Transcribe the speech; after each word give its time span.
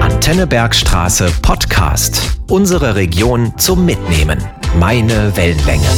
Antennebergstraße 0.00 1.32
Podcast. 1.40 2.36
Unsere 2.46 2.94
Region 2.94 3.56
zum 3.58 3.86
Mitnehmen. 3.86 4.38
Meine 4.78 5.34
Wellenlänge. 5.34 5.88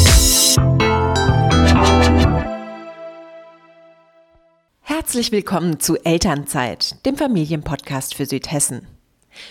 Herzlich 4.82 5.32
willkommen 5.32 5.80
zu 5.80 5.96
Elternzeit, 6.04 7.04
dem 7.04 7.16
Familienpodcast 7.16 8.14
für 8.14 8.26
Südhessen. 8.26 8.86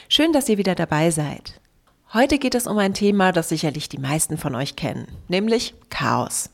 Schön, 0.07 0.31
dass 0.31 0.47
ihr 0.47 0.57
wieder 0.57 0.75
dabei 0.75 1.11
seid. 1.11 1.59
Heute 2.13 2.37
geht 2.37 2.55
es 2.55 2.65
um 2.65 2.77
ein 2.77 2.93
Thema, 2.93 3.33
das 3.33 3.49
sicherlich 3.49 3.89
die 3.89 3.97
meisten 3.97 4.37
von 4.37 4.55
euch 4.55 4.77
kennen, 4.77 5.09
nämlich 5.27 5.73
Chaos. 5.89 6.49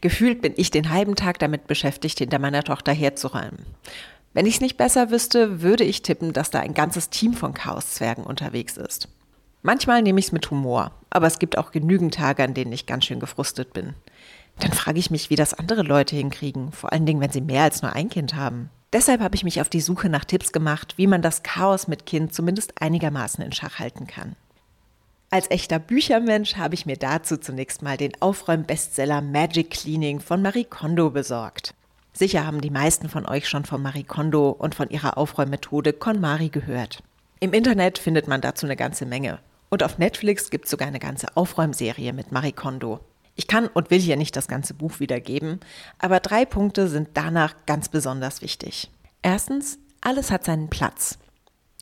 Gefühlt 0.00 0.42
bin 0.42 0.54
ich 0.56 0.72
den 0.72 0.90
halben 0.90 1.14
Tag 1.14 1.38
damit 1.38 1.68
beschäftigt, 1.68 2.18
hinter 2.18 2.40
meiner 2.40 2.64
Tochter 2.64 2.92
herzuräumen. 2.92 3.64
Wenn 4.34 4.46
ich 4.46 4.54
es 4.54 4.60
nicht 4.60 4.76
besser 4.76 5.10
wüsste, 5.10 5.60
würde 5.60 5.84
ich 5.84 6.02
tippen, 6.02 6.32
dass 6.32 6.50
da 6.50 6.60
ein 6.60 6.74
ganzes 6.74 7.10
Team 7.10 7.34
von 7.34 7.52
Chaoszwergen 7.52 8.24
unterwegs 8.24 8.76
ist. 8.76 9.08
Manchmal 9.62 10.02
nehme 10.02 10.18
ich 10.18 10.26
es 10.26 10.32
mit 10.32 10.50
Humor, 10.50 10.92
aber 11.10 11.26
es 11.26 11.38
gibt 11.38 11.58
auch 11.58 11.70
genügend 11.70 12.14
Tage, 12.14 12.42
an 12.42 12.54
denen 12.54 12.72
ich 12.72 12.86
ganz 12.86 13.04
schön 13.04 13.20
gefrustet 13.20 13.72
bin. 13.72 13.94
Dann 14.58 14.72
frage 14.72 14.98
ich 14.98 15.10
mich, 15.10 15.30
wie 15.30 15.36
das 15.36 15.54
andere 15.54 15.82
Leute 15.82 16.16
hinkriegen, 16.16 16.72
vor 16.72 16.92
allen 16.92 17.06
Dingen, 17.06 17.20
wenn 17.20 17.30
sie 17.30 17.40
mehr 17.40 17.62
als 17.62 17.82
nur 17.82 17.92
ein 17.92 18.08
Kind 18.08 18.34
haben. 18.34 18.70
Deshalb 18.92 19.20
habe 19.20 19.34
ich 19.34 19.44
mich 19.44 19.60
auf 19.60 19.68
die 19.68 19.80
Suche 19.80 20.08
nach 20.08 20.24
Tipps 20.24 20.52
gemacht, 20.52 20.94
wie 20.96 21.06
man 21.06 21.22
das 21.22 21.42
Chaos 21.42 21.88
mit 21.88 22.04
Kind 22.06 22.34
zumindest 22.34 22.80
einigermaßen 22.80 23.42
in 23.42 23.52
Schach 23.52 23.78
halten 23.78 24.06
kann. 24.06 24.36
Als 25.30 25.50
echter 25.50 25.78
Büchermensch 25.78 26.56
habe 26.56 26.74
ich 26.74 26.84
mir 26.84 26.98
dazu 26.98 27.38
zunächst 27.38 27.80
mal 27.80 27.96
den 27.96 28.12
Aufräum-Bestseller 28.20 29.22
Magic 29.22 29.70
Cleaning 29.70 30.20
von 30.20 30.42
Marie 30.42 30.64
Kondo 30.64 31.08
besorgt. 31.08 31.74
Sicher 32.12 32.46
haben 32.46 32.60
die 32.60 32.70
meisten 32.70 33.08
von 33.08 33.26
euch 33.26 33.48
schon 33.48 33.64
von 33.64 33.80
Marie 33.82 34.04
Kondo 34.04 34.50
und 34.50 34.74
von 34.74 34.90
ihrer 34.90 35.16
Aufräummethode 35.16 35.92
KonMari 35.92 36.50
gehört. 36.50 37.02
Im 37.40 37.52
Internet 37.52 37.98
findet 37.98 38.28
man 38.28 38.40
dazu 38.40 38.66
eine 38.66 38.76
ganze 38.76 39.06
Menge. 39.06 39.38
Und 39.70 39.82
auf 39.82 39.96
Netflix 39.96 40.50
gibt 40.50 40.66
es 40.66 40.70
sogar 40.70 40.88
eine 40.88 40.98
ganze 40.98 41.36
Aufräumserie 41.36 42.12
mit 42.12 42.30
Marie 42.30 42.52
Kondo. 42.52 43.00
Ich 43.34 43.46
kann 43.46 43.66
und 43.66 43.90
will 43.90 43.98
hier 43.98 44.16
nicht 44.16 44.36
das 44.36 44.46
ganze 44.46 44.74
Buch 44.74 45.00
wiedergeben, 45.00 45.60
aber 45.98 46.20
drei 46.20 46.44
Punkte 46.44 46.88
sind 46.88 47.08
danach 47.14 47.54
ganz 47.64 47.88
besonders 47.88 48.42
wichtig. 48.42 48.90
Erstens, 49.22 49.78
alles 50.02 50.30
hat 50.30 50.44
seinen 50.44 50.68
Platz. 50.68 51.18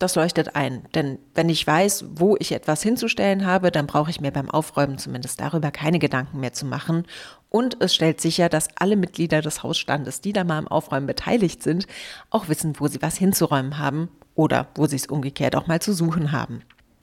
Das 0.01 0.15
leuchtet 0.15 0.56
ein, 0.56 0.87
denn 0.95 1.19
wenn 1.34 1.51
ich 1.51 1.67
weiß, 1.67 2.06
wo 2.15 2.34
ich 2.39 2.53
etwas 2.53 2.83
hinzustellen 2.83 3.45
habe, 3.45 3.70
dann 3.70 3.87
brauche 3.87 4.11
ich 4.11 4.19
mir 4.19 4.31
beim 4.31 4.51
Aufräumen 4.51 4.97
zumindest 4.97 5.39
darüber 5.39 5.70
keine 5.70 5.98
Gedanken 5.98 6.41
mehr 6.41 6.55
zu 6.55 6.65
machen. 6.65 7.05
Und 7.51 7.77
es 7.83 7.95
stellt 7.95 8.19
sicher, 8.19 8.48
dass 8.48 8.69
alle 8.77 8.97
Mitglieder 8.97 9.42
des 9.42 9.62
Hausstandes, 9.62 10.23
die 10.23 10.33
da 10.33 10.42
mal 10.42 10.57
am 10.57 10.69
Aufräumen 10.69 11.07
beteiligt 11.07 11.62
sind, 11.62 11.87
auch 12.31 12.48
wissen, 12.48 12.77
wo 12.79 12.89
sie 12.89 13.03
was 13.03 13.19
hinzuräumen 13.19 13.77
haben 13.77 14.09
oder 14.34 14.69
wo 14.75 14.87
sie 14.87 14.97
es 14.97 15.07
umgekehrt 15.07 15.55
auch 15.55 15.67
mal 15.67 15.83
zu 15.83 15.92
suchen 15.92 16.33
haben. 16.33 16.62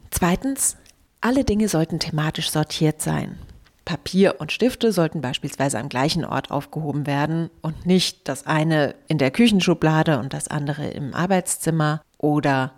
Zweitens, 0.10 0.76
alle 1.22 1.44
Dinge 1.44 1.70
sollten 1.70 2.00
thematisch 2.00 2.50
sortiert 2.50 3.00
sein. 3.00 3.38
Papier 3.86 4.38
und 4.40 4.52
Stifte 4.52 4.92
sollten 4.92 5.22
beispielsweise 5.22 5.78
am 5.78 5.88
gleichen 5.88 6.26
Ort 6.26 6.50
aufgehoben 6.50 7.06
werden 7.06 7.52
und 7.62 7.86
nicht 7.86 8.28
das 8.28 8.48
eine 8.48 8.96
in 9.08 9.20
der 9.20 9.30
Küchenschublade 9.30 10.18
und 10.18 10.34
das 10.34 10.48
andere 10.48 10.88
im 10.88 11.14
Arbeitszimmer 11.14 12.02
oder 12.18 12.72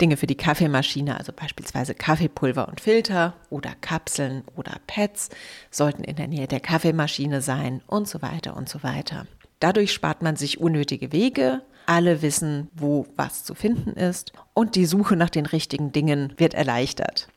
Dinge 0.00 0.16
für 0.16 0.26
die 0.26 0.36
Kaffeemaschine, 0.36 1.16
also 1.16 1.32
beispielsweise 1.32 1.94
Kaffeepulver 1.94 2.68
und 2.68 2.80
Filter 2.80 3.34
oder 3.50 3.74
Kapseln 3.80 4.42
oder 4.56 4.76
Pads, 4.86 5.30
sollten 5.70 6.04
in 6.04 6.16
der 6.16 6.28
Nähe 6.28 6.48
der 6.48 6.60
Kaffeemaschine 6.60 7.40
sein 7.40 7.80
und 7.86 8.08
so 8.08 8.20
weiter 8.22 8.56
und 8.56 8.68
so 8.68 8.82
weiter. 8.82 9.26
Dadurch 9.60 9.92
spart 9.92 10.22
man 10.22 10.36
sich 10.36 10.60
unnötige 10.60 11.12
Wege, 11.12 11.62
alle 11.86 12.22
wissen, 12.22 12.68
wo 12.74 13.06
was 13.16 13.44
zu 13.44 13.54
finden 13.54 13.92
ist 13.92 14.32
und 14.52 14.74
die 14.74 14.86
Suche 14.86 15.16
nach 15.16 15.30
den 15.30 15.46
richtigen 15.46 15.92
Dingen 15.92 16.32
wird 16.38 16.54
erleichtert. 16.54 17.28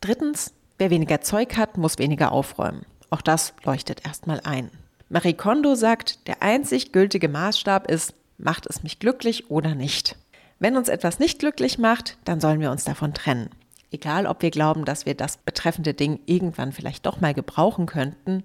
Drittens, 0.00 0.54
wer 0.78 0.90
weniger 0.90 1.20
Zeug 1.20 1.56
hat, 1.56 1.78
muss 1.78 1.98
weniger 1.98 2.32
aufräumen. 2.32 2.84
Auch 3.10 3.22
das 3.22 3.54
leuchtet 3.64 4.04
erstmal 4.06 4.40
ein. 4.40 4.70
Marie 5.08 5.34
Kondo 5.34 5.74
sagt, 5.76 6.26
der 6.26 6.42
einzig 6.42 6.92
gültige 6.92 7.28
Maßstab 7.28 7.88
ist, 7.90 8.14
macht 8.38 8.66
es 8.66 8.82
mich 8.82 8.98
glücklich 8.98 9.50
oder 9.50 9.74
nicht. 9.74 10.16
Wenn 10.58 10.76
uns 10.76 10.88
etwas 10.88 11.18
nicht 11.18 11.38
glücklich 11.38 11.78
macht, 11.78 12.16
dann 12.24 12.40
sollen 12.40 12.60
wir 12.60 12.70
uns 12.70 12.84
davon 12.84 13.12
trennen. 13.12 13.50
Egal, 13.90 14.26
ob 14.26 14.42
wir 14.42 14.50
glauben, 14.50 14.84
dass 14.84 15.06
wir 15.06 15.14
das 15.14 15.36
betreffende 15.36 15.92
Ding 15.92 16.18
irgendwann 16.26 16.72
vielleicht 16.72 17.06
doch 17.06 17.20
mal 17.20 17.34
gebrauchen 17.34 17.86
könnten 17.86 18.44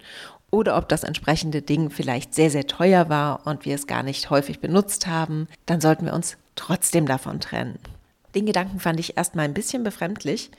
oder 0.51 0.77
ob 0.77 0.89
das 0.89 1.03
entsprechende 1.03 1.61
Ding 1.61 1.89
vielleicht 1.89 2.35
sehr, 2.35 2.51
sehr 2.51 2.67
teuer 2.67 3.09
war 3.09 3.47
und 3.47 3.65
wir 3.65 3.75
es 3.75 3.87
gar 3.87 4.03
nicht 4.03 4.29
häufig 4.29 4.59
benutzt 4.59 5.07
haben, 5.07 5.47
dann 5.65 5.79
sollten 5.79 6.05
wir 6.05 6.13
uns 6.13 6.37
trotzdem 6.55 7.05
davon 7.05 7.39
trennen. 7.39 7.79
Den 8.35 8.45
Gedanken 8.45 8.79
fand 8.79 8.99
ich 8.99 9.17
erstmal 9.17 9.45
ein 9.45 9.53
bisschen 9.53 9.83
befremdlich, 9.83 10.51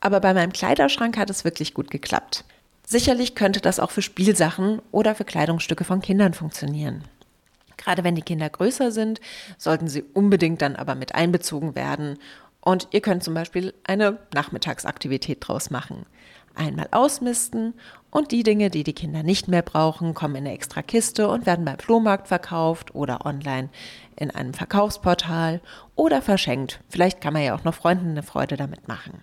aber 0.00 0.20
bei 0.20 0.32
meinem 0.32 0.52
Kleiderschrank 0.52 1.16
hat 1.16 1.30
es 1.30 1.44
wirklich 1.44 1.74
gut 1.74 1.90
geklappt. 1.90 2.44
Sicherlich 2.86 3.34
könnte 3.34 3.60
das 3.60 3.78
auch 3.78 3.90
für 3.90 4.02
Spielsachen 4.02 4.80
oder 4.90 5.14
für 5.14 5.24
Kleidungsstücke 5.24 5.84
von 5.84 6.00
Kindern 6.00 6.34
funktionieren. 6.34 7.04
Gerade 7.80 8.04
wenn 8.04 8.14
die 8.14 8.22
Kinder 8.22 8.48
größer 8.50 8.90
sind, 8.90 9.20
sollten 9.56 9.88
sie 9.88 10.02
unbedingt 10.02 10.60
dann 10.60 10.76
aber 10.76 10.94
mit 10.94 11.14
einbezogen 11.14 11.74
werden. 11.74 12.18
Und 12.60 12.88
ihr 12.90 13.00
könnt 13.00 13.24
zum 13.24 13.32
Beispiel 13.32 13.72
eine 13.84 14.18
Nachmittagsaktivität 14.34 15.38
draus 15.40 15.70
machen. 15.70 16.04
Einmal 16.54 16.88
ausmisten 16.90 17.74
und 18.10 18.32
die 18.32 18.42
Dinge, 18.42 18.68
die 18.68 18.84
die 18.84 18.92
Kinder 18.92 19.22
nicht 19.22 19.48
mehr 19.48 19.62
brauchen, 19.62 20.14
kommen 20.14 20.34
in 20.34 20.46
eine 20.46 20.54
extra 20.54 20.82
Kiste 20.82 21.28
und 21.28 21.46
werden 21.46 21.64
beim 21.64 21.78
Flohmarkt 21.78 22.28
verkauft 22.28 22.94
oder 22.94 23.24
online 23.24 23.70
in 24.16 24.30
einem 24.30 24.52
Verkaufsportal 24.52 25.62
oder 25.94 26.20
verschenkt. 26.20 26.80
Vielleicht 26.90 27.22
kann 27.22 27.32
man 27.32 27.44
ja 27.44 27.54
auch 27.54 27.64
noch 27.64 27.74
Freunden 27.74 28.10
eine 28.10 28.22
Freude 28.22 28.56
damit 28.56 28.88
machen. 28.88 29.22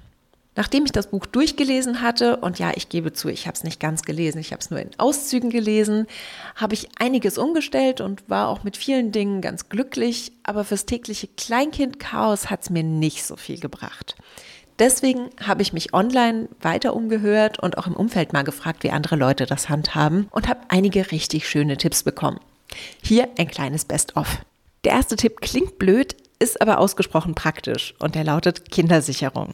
Nachdem 0.58 0.86
ich 0.86 0.92
das 0.92 1.12
Buch 1.12 1.28
durchgelesen 1.28 2.02
hatte, 2.02 2.38
und 2.38 2.58
ja, 2.58 2.72
ich 2.76 2.90
gebe 2.90 3.14
zu, 3.14 3.30
ich 3.30 3.46
habe 3.46 3.56
es 3.56 3.64
nicht 3.64 3.80
ganz 3.80 4.02
gelesen, 4.02 4.40
ich 4.40 4.52
habe 4.52 4.60
es 4.60 4.72
nur 4.72 4.80
in 4.80 4.90
Auszügen 4.98 5.52
gelesen, 5.52 6.08
habe 6.56 6.74
ich 6.74 6.90
einiges 6.98 7.38
umgestellt 7.38 8.02
und 8.02 8.28
war 8.28 8.50
auch 8.50 8.64
mit 8.64 8.76
vielen 8.76 9.12
Dingen 9.12 9.42
ganz 9.42 9.70
glücklich, 9.70 10.32
aber 10.42 10.64
fürs 10.64 10.88
tägliche 10.88 11.28
Kleinkind-Chaos 11.28 12.50
hat 12.50 12.64
es 12.64 12.70
mir 12.72 12.82
nicht 12.82 13.24
so 13.24 13.36
viel 13.36 13.60
gebracht. 13.60 14.16
Deswegen 14.80 15.30
habe 15.40 15.62
ich 15.62 15.74
mich 15.74 15.94
online 15.94 16.50
weiter 16.60 16.96
umgehört 16.96 17.60
und 17.60 17.78
auch 17.78 17.86
im 17.86 17.96
Umfeld 17.96 18.34
mal 18.34 18.44
gefragt, 18.44 18.84
wie 18.84 18.90
andere 18.90 19.16
Leute 19.16 19.46
das 19.46 19.70
handhaben 19.70 20.28
und 20.32 20.48
habe 20.48 20.62
einige 20.70 21.12
richtig 21.12 21.48
schöne 21.48 21.78
Tipps 21.78 22.02
bekommen. 22.02 22.40
Hier 23.04 23.30
ein 23.38 23.48
kleines 23.48 23.86
Best-of. 23.86 24.40
Der 24.84 24.94
erste 24.94 25.18
Tipp 25.18 25.40
klingt 25.40 25.78
blöd, 25.78 26.16
ist 26.40 26.62
aber 26.62 26.80
ausgesprochen 26.80 27.36
praktisch 27.36 27.94
und 28.00 28.16
der 28.16 28.24
lautet 28.24 28.72
Kindersicherung. 28.72 29.54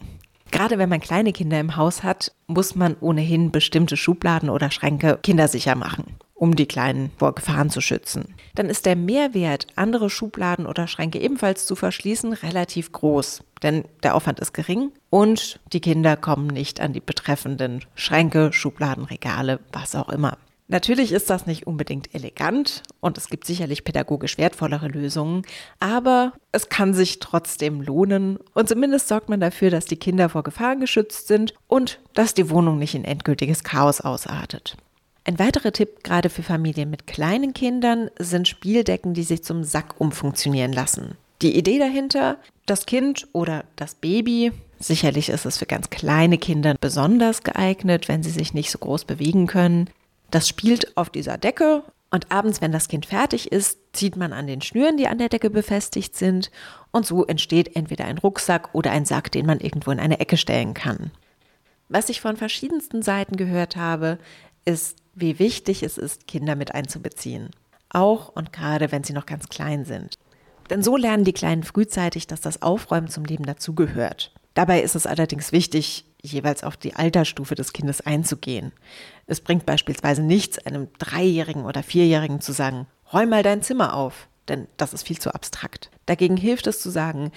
Gerade 0.54 0.78
wenn 0.78 0.88
man 0.88 1.00
kleine 1.00 1.32
Kinder 1.32 1.58
im 1.58 1.74
Haus 1.74 2.04
hat, 2.04 2.30
muss 2.46 2.76
man 2.76 2.96
ohnehin 3.00 3.50
bestimmte 3.50 3.96
Schubladen 3.96 4.48
oder 4.48 4.70
Schränke 4.70 5.18
kindersicher 5.20 5.74
machen, 5.74 6.14
um 6.32 6.54
die 6.54 6.66
Kleinen 6.66 7.10
vor 7.18 7.34
Gefahren 7.34 7.70
zu 7.70 7.80
schützen. 7.80 8.36
Dann 8.54 8.70
ist 8.70 8.86
der 8.86 8.94
Mehrwert, 8.94 9.66
andere 9.74 10.10
Schubladen 10.10 10.66
oder 10.66 10.86
Schränke 10.86 11.18
ebenfalls 11.18 11.66
zu 11.66 11.74
verschließen, 11.74 12.34
relativ 12.34 12.92
groß, 12.92 13.42
denn 13.64 13.82
der 14.04 14.14
Aufwand 14.14 14.38
ist 14.38 14.54
gering 14.54 14.92
und 15.10 15.58
die 15.72 15.80
Kinder 15.80 16.16
kommen 16.16 16.46
nicht 16.46 16.80
an 16.80 16.92
die 16.92 17.00
betreffenden 17.00 17.84
Schränke, 17.96 18.52
Schubladen, 18.52 19.06
Regale, 19.06 19.58
was 19.72 19.96
auch 19.96 20.08
immer. 20.08 20.38
Natürlich 20.66 21.12
ist 21.12 21.28
das 21.28 21.46
nicht 21.46 21.66
unbedingt 21.66 22.14
elegant 22.14 22.82
und 23.00 23.18
es 23.18 23.28
gibt 23.28 23.44
sicherlich 23.44 23.84
pädagogisch 23.84 24.38
wertvollere 24.38 24.88
Lösungen, 24.88 25.42
aber 25.78 26.32
es 26.52 26.70
kann 26.70 26.94
sich 26.94 27.18
trotzdem 27.18 27.82
lohnen 27.82 28.38
und 28.54 28.68
zumindest 28.68 29.08
sorgt 29.08 29.28
man 29.28 29.40
dafür, 29.40 29.70
dass 29.70 29.84
die 29.84 29.98
Kinder 29.98 30.30
vor 30.30 30.42
Gefahren 30.42 30.80
geschützt 30.80 31.28
sind 31.28 31.52
und 31.68 32.00
dass 32.14 32.32
die 32.32 32.48
Wohnung 32.48 32.78
nicht 32.78 32.94
in 32.94 33.04
endgültiges 33.04 33.62
Chaos 33.62 34.00
ausartet. 34.00 34.76
Ein 35.24 35.38
weiterer 35.38 35.72
Tipp 35.72 36.02
gerade 36.02 36.30
für 36.30 36.42
Familien 36.42 36.90
mit 36.90 37.06
kleinen 37.06 37.52
Kindern 37.52 38.10
sind 38.18 38.48
Spieldecken, 38.48 39.12
die 39.12 39.22
sich 39.22 39.42
zum 39.42 39.64
Sack 39.64 39.94
umfunktionieren 39.98 40.72
lassen. 40.72 41.16
Die 41.42 41.56
Idee 41.56 41.78
dahinter, 41.78 42.38
das 42.64 42.86
Kind 42.86 43.28
oder 43.32 43.64
das 43.76 43.96
Baby, 43.96 44.52
sicherlich 44.78 45.28
ist 45.28 45.44
es 45.44 45.58
für 45.58 45.66
ganz 45.66 45.90
kleine 45.90 46.38
Kinder 46.38 46.74
besonders 46.80 47.42
geeignet, 47.42 48.08
wenn 48.08 48.22
sie 48.22 48.30
sich 48.30 48.54
nicht 48.54 48.70
so 48.70 48.78
groß 48.78 49.04
bewegen 49.04 49.46
können, 49.46 49.90
das 50.34 50.48
spielt 50.48 50.96
auf 50.96 51.10
dieser 51.10 51.38
Decke 51.38 51.84
und 52.10 52.32
abends, 52.32 52.60
wenn 52.60 52.72
das 52.72 52.88
Kind 52.88 53.06
fertig 53.06 53.52
ist, 53.52 53.78
zieht 53.92 54.16
man 54.16 54.32
an 54.32 54.46
den 54.46 54.62
Schnüren, 54.62 54.96
die 54.96 55.06
an 55.06 55.18
der 55.18 55.28
Decke 55.28 55.48
befestigt 55.48 56.16
sind 56.16 56.50
und 56.90 57.06
so 57.06 57.24
entsteht 57.24 57.76
entweder 57.76 58.04
ein 58.06 58.18
Rucksack 58.18 58.70
oder 58.72 58.90
ein 58.90 59.04
Sack, 59.04 59.30
den 59.30 59.46
man 59.46 59.60
irgendwo 59.60 59.90
in 59.92 60.00
eine 60.00 60.18
Ecke 60.18 60.36
stellen 60.36 60.74
kann. 60.74 61.12
Was 61.88 62.08
ich 62.08 62.20
von 62.20 62.36
verschiedensten 62.36 63.02
Seiten 63.02 63.36
gehört 63.36 63.76
habe, 63.76 64.18
ist, 64.64 64.96
wie 65.14 65.38
wichtig 65.38 65.82
es 65.84 65.98
ist, 65.98 66.26
Kinder 66.26 66.56
mit 66.56 66.74
einzubeziehen. 66.74 67.50
Auch 67.90 68.30
und 68.30 68.52
gerade, 68.52 68.90
wenn 68.90 69.04
sie 69.04 69.12
noch 69.12 69.26
ganz 69.26 69.48
klein 69.48 69.84
sind. 69.84 70.14
Denn 70.70 70.82
so 70.82 70.96
lernen 70.96 71.24
die 71.24 71.32
Kleinen 71.32 71.62
frühzeitig, 71.62 72.26
dass 72.26 72.40
das 72.40 72.62
Aufräumen 72.62 73.08
zum 73.08 73.24
Leben 73.24 73.44
dazugehört. 73.44 74.32
Dabei 74.54 74.80
ist 74.82 74.96
es 74.96 75.06
allerdings 75.06 75.52
wichtig, 75.52 76.06
jeweils 76.24 76.64
auf 76.64 76.76
die 76.76 76.94
Altersstufe 76.94 77.54
des 77.54 77.72
Kindes 77.72 78.00
einzugehen. 78.00 78.72
Es 79.26 79.40
bringt 79.40 79.66
beispielsweise 79.66 80.22
nichts, 80.22 80.58
einem 80.58 80.88
Dreijährigen 80.98 81.64
oder 81.64 81.82
Vierjährigen 81.82 82.40
zu 82.40 82.52
sagen, 82.52 82.86
räum 83.12 83.28
mal 83.28 83.42
dein 83.42 83.62
Zimmer 83.62 83.94
auf. 83.94 84.28
denn 84.48 84.68
das 84.76 84.92
ist 84.92 85.06
viel 85.06 85.18
zu 85.18 85.34
abstrakt. 85.34 85.90
Dagegen 86.04 86.36
hilft 86.36 86.66
es 86.66 86.82
zu 86.82 86.90
sagen, 86.90 87.32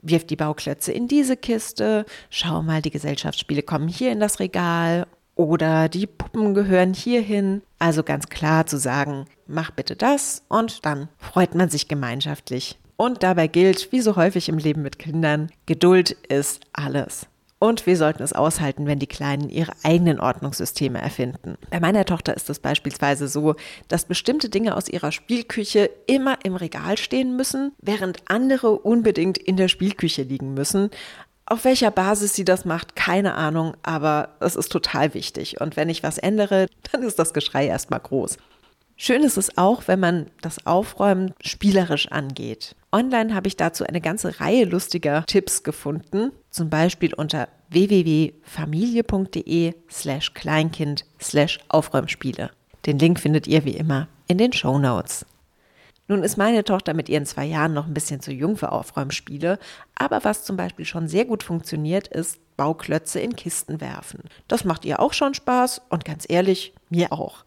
wirf 0.00 0.26
die 0.26 0.36
Bauklötze 0.36 0.90
in 0.90 1.06
diese 1.06 1.36
Kiste, 1.36 2.06
schau 2.30 2.62
mal, 2.62 2.80
die 2.80 2.90
Gesellschaftsspiele 2.90 3.62
kommen 3.62 3.88
hier 3.88 4.10
in 4.10 4.20
das 4.20 4.40
Regal 4.40 5.06
oder 5.34 5.90
die 5.90 6.06
Puppen 6.06 6.54
gehören 6.54 6.94
hierhin. 6.94 7.60
Also 7.78 8.02
ganz 8.02 8.28
klar 8.28 8.66
zu 8.66 8.78
sagen, 8.78 9.26
mach 9.46 9.70
bitte 9.70 9.96
das 9.96 10.42
und 10.48 10.86
dann 10.86 11.08
freut 11.18 11.54
man 11.54 11.68
sich 11.68 11.88
gemeinschaftlich. 11.88 12.78
Und 12.96 13.22
dabei 13.22 13.46
gilt, 13.46 13.92
wie 13.92 14.00
so 14.00 14.16
häufig 14.16 14.48
im 14.48 14.56
Leben 14.56 14.80
mit 14.80 14.98
Kindern, 14.98 15.50
Geduld 15.66 16.12
ist 16.12 16.62
alles. 16.72 17.26
Und 17.58 17.86
wir 17.86 17.96
sollten 17.96 18.22
es 18.22 18.34
aushalten, 18.34 18.86
wenn 18.86 18.98
die 18.98 19.06
Kleinen 19.06 19.48
ihre 19.48 19.72
eigenen 19.82 20.20
Ordnungssysteme 20.20 21.00
erfinden. 21.00 21.56
Bei 21.70 21.80
meiner 21.80 22.04
Tochter 22.04 22.36
ist 22.36 22.50
es 22.50 22.58
beispielsweise 22.58 23.28
so, 23.28 23.54
dass 23.88 24.04
bestimmte 24.04 24.50
Dinge 24.50 24.76
aus 24.76 24.88
ihrer 24.88 25.10
Spielküche 25.10 25.90
immer 26.06 26.38
im 26.44 26.54
Regal 26.54 26.98
stehen 26.98 27.34
müssen, 27.36 27.72
während 27.80 28.18
andere 28.30 28.72
unbedingt 28.72 29.38
in 29.38 29.56
der 29.56 29.68
Spielküche 29.68 30.22
liegen 30.22 30.52
müssen. 30.52 30.90
Auf 31.46 31.64
welcher 31.64 31.90
Basis 31.90 32.34
sie 32.34 32.44
das 32.44 32.64
macht, 32.64 32.94
keine 32.94 33.34
Ahnung, 33.34 33.74
aber 33.82 34.36
es 34.40 34.56
ist 34.56 34.70
total 34.70 35.14
wichtig. 35.14 35.60
Und 35.60 35.76
wenn 35.76 35.88
ich 35.88 36.02
was 36.02 36.18
ändere, 36.18 36.66
dann 36.92 37.02
ist 37.04 37.18
das 37.18 37.32
Geschrei 37.32 37.66
erstmal 37.66 38.00
groß. 38.00 38.36
Schön 38.98 39.22
ist 39.22 39.36
es 39.36 39.58
auch, 39.58 39.88
wenn 39.88 40.00
man 40.00 40.30
das 40.40 40.66
Aufräumen 40.66 41.34
spielerisch 41.42 42.10
angeht. 42.10 42.74
Online 42.92 43.34
habe 43.34 43.46
ich 43.46 43.56
dazu 43.56 43.84
eine 43.84 44.00
ganze 44.00 44.40
Reihe 44.40 44.64
lustiger 44.64 45.24
Tipps 45.26 45.62
gefunden, 45.62 46.32
zum 46.56 46.70
Beispiel 46.70 47.14
unter 47.14 47.48
www.familie.de 47.68 49.74
slash 49.90 50.34
Kleinkind 50.34 51.04
slash 51.20 51.60
Aufräumspiele. 51.68 52.50
Den 52.86 52.98
Link 52.98 53.20
findet 53.20 53.46
ihr 53.46 53.64
wie 53.64 53.76
immer 53.76 54.08
in 54.26 54.38
den 54.38 54.52
Show 54.52 54.78
Notes. 54.78 55.26
Nun 56.08 56.22
ist 56.22 56.38
meine 56.38 56.64
Tochter 56.64 56.94
mit 56.94 57.08
ihren 57.08 57.26
zwei 57.26 57.44
Jahren 57.44 57.74
noch 57.74 57.86
ein 57.86 57.94
bisschen 57.94 58.20
zu 58.20 58.32
jung 58.32 58.56
für 58.56 58.72
Aufräumspiele, 58.72 59.58
aber 59.96 60.24
was 60.24 60.44
zum 60.44 60.56
Beispiel 60.56 60.86
schon 60.86 61.08
sehr 61.08 61.24
gut 61.24 61.42
funktioniert, 61.42 62.08
ist 62.08 62.38
Bauklötze 62.56 63.20
in 63.20 63.36
Kisten 63.36 63.80
werfen. 63.80 64.20
Das 64.48 64.64
macht 64.64 64.84
ihr 64.84 65.00
auch 65.00 65.12
schon 65.12 65.34
Spaß 65.34 65.82
und 65.90 66.04
ganz 66.04 66.24
ehrlich, 66.28 66.72
mir 66.88 67.12
auch. 67.12 67.44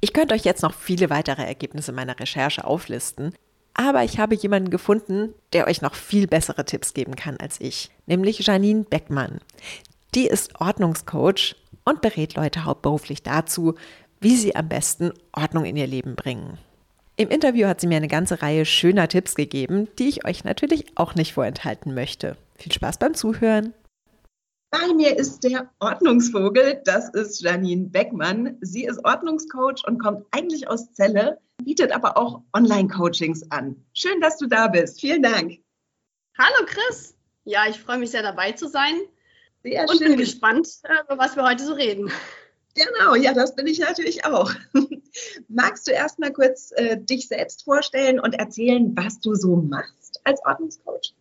Ich 0.00 0.12
könnte 0.12 0.34
euch 0.34 0.44
jetzt 0.44 0.62
noch 0.62 0.72
viele 0.72 1.10
weitere 1.10 1.42
Ergebnisse 1.42 1.92
meiner 1.92 2.18
Recherche 2.18 2.64
auflisten, 2.64 3.34
aber 3.80 4.04
ich 4.04 4.18
habe 4.18 4.34
jemanden 4.34 4.68
gefunden, 4.68 5.32
der 5.54 5.66
euch 5.66 5.80
noch 5.80 5.94
viel 5.94 6.26
bessere 6.26 6.66
Tipps 6.66 6.92
geben 6.92 7.16
kann 7.16 7.38
als 7.38 7.58
ich, 7.62 7.90
nämlich 8.06 8.40
Janine 8.40 8.84
Beckmann. 8.84 9.40
Die 10.14 10.26
ist 10.26 10.60
Ordnungscoach 10.60 11.56
und 11.84 12.02
berät 12.02 12.34
Leute 12.34 12.66
hauptberuflich 12.66 13.22
dazu, 13.22 13.76
wie 14.20 14.36
sie 14.36 14.54
am 14.54 14.68
besten 14.68 15.12
Ordnung 15.32 15.64
in 15.64 15.76
ihr 15.76 15.86
Leben 15.86 16.14
bringen. 16.14 16.58
Im 17.16 17.30
Interview 17.30 17.66
hat 17.66 17.80
sie 17.80 17.86
mir 17.86 17.96
eine 17.96 18.08
ganze 18.08 18.42
Reihe 18.42 18.66
schöner 18.66 19.08
Tipps 19.08 19.34
gegeben, 19.34 19.88
die 19.98 20.08
ich 20.08 20.26
euch 20.26 20.44
natürlich 20.44 20.84
auch 20.96 21.14
nicht 21.14 21.32
vorenthalten 21.32 21.94
möchte. 21.94 22.36
Viel 22.56 22.72
Spaß 22.72 22.98
beim 22.98 23.14
Zuhören! 23.14 23.72
Bei 24.72 24.94
mir 24.94 25.18
ist 25.18 25.42
der 25.42 25.68
Ordnungsvogel, 25.80 26.80
das 26.84 27.08
ist 27.10 27.40
Janine 27.40 27.88
Beckmann. 27.88 28.56
Sie 28.60 28.84
ist 28.84 29.04
Ordnungscoach 29.04 29.84
und 29.84 29.98
kommt 29.98 30.24
eigentlich 30.30 30.68
aus 30.68 30.92
Celle, 30.92 31.40
bietet 31.58 31.90
aber 31.90 32.16
auch 32.16 32.42
Online-Coachings 32.54 33.50
an. 33.50 33.84
Schön, 33.94 34.20
dass 34.20 34.38
du 34.38 34.46
da 34.46 34.68
bist. 34.68 35.00
Vielen 35.00 35.24
Dank. 35.24 35.58
Hallo 36.38 36.66
Chris. 36.66 37.16
Ja, 37.42 37.64
ich 37.68 37.80
freue 37.80 37.98
mich 37.98 38.12
sehr 38.12 38.22
dabei 38.22 38.52
zu 38.52 38.68
sein. 38.68 38.94
Sehr 39.64 39.88
und 39.88 39.98
schön. 39.98 40.10
bin 40.10 40.16
gespannt, 40.18 40.68
äh, 40.84 41.02
über 41.04 41.18
was 41.18 41.34
wir 41.34 41.42
heute 41.42 41.64
so 41.64 41.72
reden. 41.72 42.12
Genau, 42.76 43.16
ja, 43.16 43.34
das 43.34 43.56
bin 43.56 43.66
ich 43.66 43.80
natürlich 43.80 44.24
auch. 44.24 44.52
Magst 45.48 45.88
du 45.88 45.90
erst 45.90 46.20
mal 46.20 46.32
kurz 46.32 46.70
äh, 46.76 46.96
dich 46.96 47.26
selbst 47.26 47.64
vorstellen 47.64 48.20
und 48.20 48.34
erzählen, 48.34 48.96
was 48.96 49.18
du 49.18 49.34
so 49.34 49.56
machst 49.56 50.20
als 50.22 50.40
Ordnungscoach? 50.44 51.12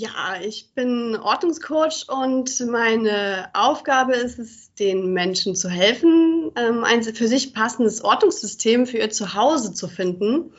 Ja, 0.00 0.40
ich 0.42 0.72
bin 0.74 1.14
Ordnungscoach 1.14 2.06
und 2.08 2.58
meine 2.70 3.50
Aufgabe 3.52 4.14
ist 4.14 4.38
es, 4.38 4.72
den 4.72 5.12
Menschen 5.12 5.54
zu 5.54 5.68
helfen, 5.68 6.50
ähm, 6.56 6.84
ein 6.84 7.02
für 7.02 7.28
sich 7.28 7.52
passendes 7.52 8.02
Ordnungssystem 8.02 8.86
für 8.86 8.96
ihr 8.96 9.10
Zuhause 9.10 9.74
zu 9.74 9.88
finden. 9.88 10.54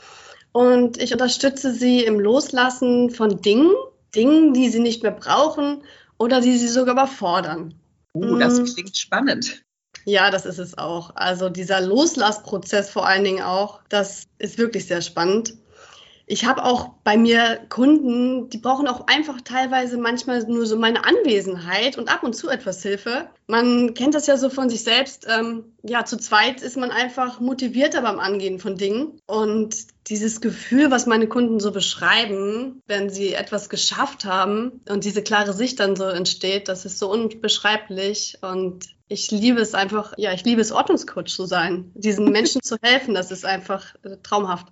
Und 0.51 1.01
ich 1.01 1.11
unterstütze 1.11 1.73
sie 1.73 2.03
im 2.03 2.19
Loslassen 2.19 3.09
von 3.09 3.41
Dingen, 3.41 3.71
Dingen, 4.13 4.53
die 4.53 4.69
sie 4.69 4.79
nicht 4.79 5.01
mehr 5.01 5.11
brauchen 5.11 5.81
oder 6.19 6.39
die 6.39 6.55
sie 6.59 6.67
sogar 6.67 6.93
überfordern. 6.93 7.73
Oh, 8.13 8.35
das 8.35 8.59
mm. 8.59 8.65
klingt 8.65 8.95
spannend. 8.95 9.63
Ja, 10.05 10.29
das 10.29 10.45
ist 10.45 10.59
es 10.59 10.77
auch. 10.77 11.15
Also 11.15 11.49
dieser 11.49 11.81
Loslassprozess 11.81 12.91
vor 12.91 13.07
allen 13.07 13.23
Dingen 13.23 13.41
auch, 13.41 13.81
das 13.89 14.25
ist 14.37 14.59
wirklich 14.59 14.85
sehr 14.85 15.01
spannend 15.01 15.55
ich 16.31 16.45
habe 16.45 16.63
auch 16.63 16.91
bei 17.03 17.17
mir 17.17 17.59
Kunden, 17.67 18.49
die 18.49 18.57
brauchen 18.57 18.87
auch 18.87 19.07
einfach 19.07 19.41
teilweise 19.41 19.97
manchmal 19.97 20.41
nur 20.45 20.65
so 20.65 20.77
meine 20.77 21.03
Anwesenheit 21.03 21.97
und 21.97 22.07
ab 22.07 22.23
und 22.23 22.33
zu 22.33 22.47
etwas 22.47 22.81
Hilfe. 22.81 23.27
Man 23.47 23.95
kennt 23.95 24.15
das 24.15 24.27
ja 24.27 24.37
so 24.37 24.49
von 24.49 24.69
sich 24.69 24.81
selbst. 24.81 25.27
Ähm, 25.29 25.75
ja, 25.83 26.05
zu 26.05 26.15
zweit 26.15 26.61
ist 26.61 26.77
man 26.77 26.89
einfach 26.89 27.41
motivierter 27.41 28.01
beim 28.01 28.17
Angehen 28.17 28.59
von 28.59 28.77
Dingen. 28.77 29.19
Und 29.25 29.75
dieses 30.07 30.39
Gefühl, 30.39 30.89
was 30.89 31.05
meine 31.05 31.27
Kunden 31.27 31.59
so 31.59 31.73
beschreiben, 31.73 32.81
wenn 32.87 33.09
sie 33.09 33.33
etwas 33.33 33.67
geschafft 33.67 34.23
haben 34.23 34.79
und 34.87 35.03
diese 35.03 35.23
klare 35.23 35.51
Sicht 35.51 35.81
dann 35.81 35.97
so 35.97 36.05
entsteht, 36.05 36.69
das 36.69 36.85
ist 36.85 36.97
so 36.97 37.11
unbeschreiblich. 37.11 38.37
Und 38.41 38.85
ich 39.09 39.31
liebe 39.31 39.59
es 39.59 39.73
einfach, 39.73 40.13
ja, 40.15 40.31
ich 40.31 40.45
liebe 40.45 40.61
es, 40.61 40.71
Ordnungscoach 40.71 41.27
zu 41.27 41.45
sein, 41.45 41.91
diesen 41.93 42.31
Menschen 42.31 42.63
zu 42.63 42.77
helfen. 42.81 43.15
Das 43.15 43.31
ist 43.31 43.43
einfach 43.43 43.95
äh, 44.03 44.15
traumhaft 44.23 44.67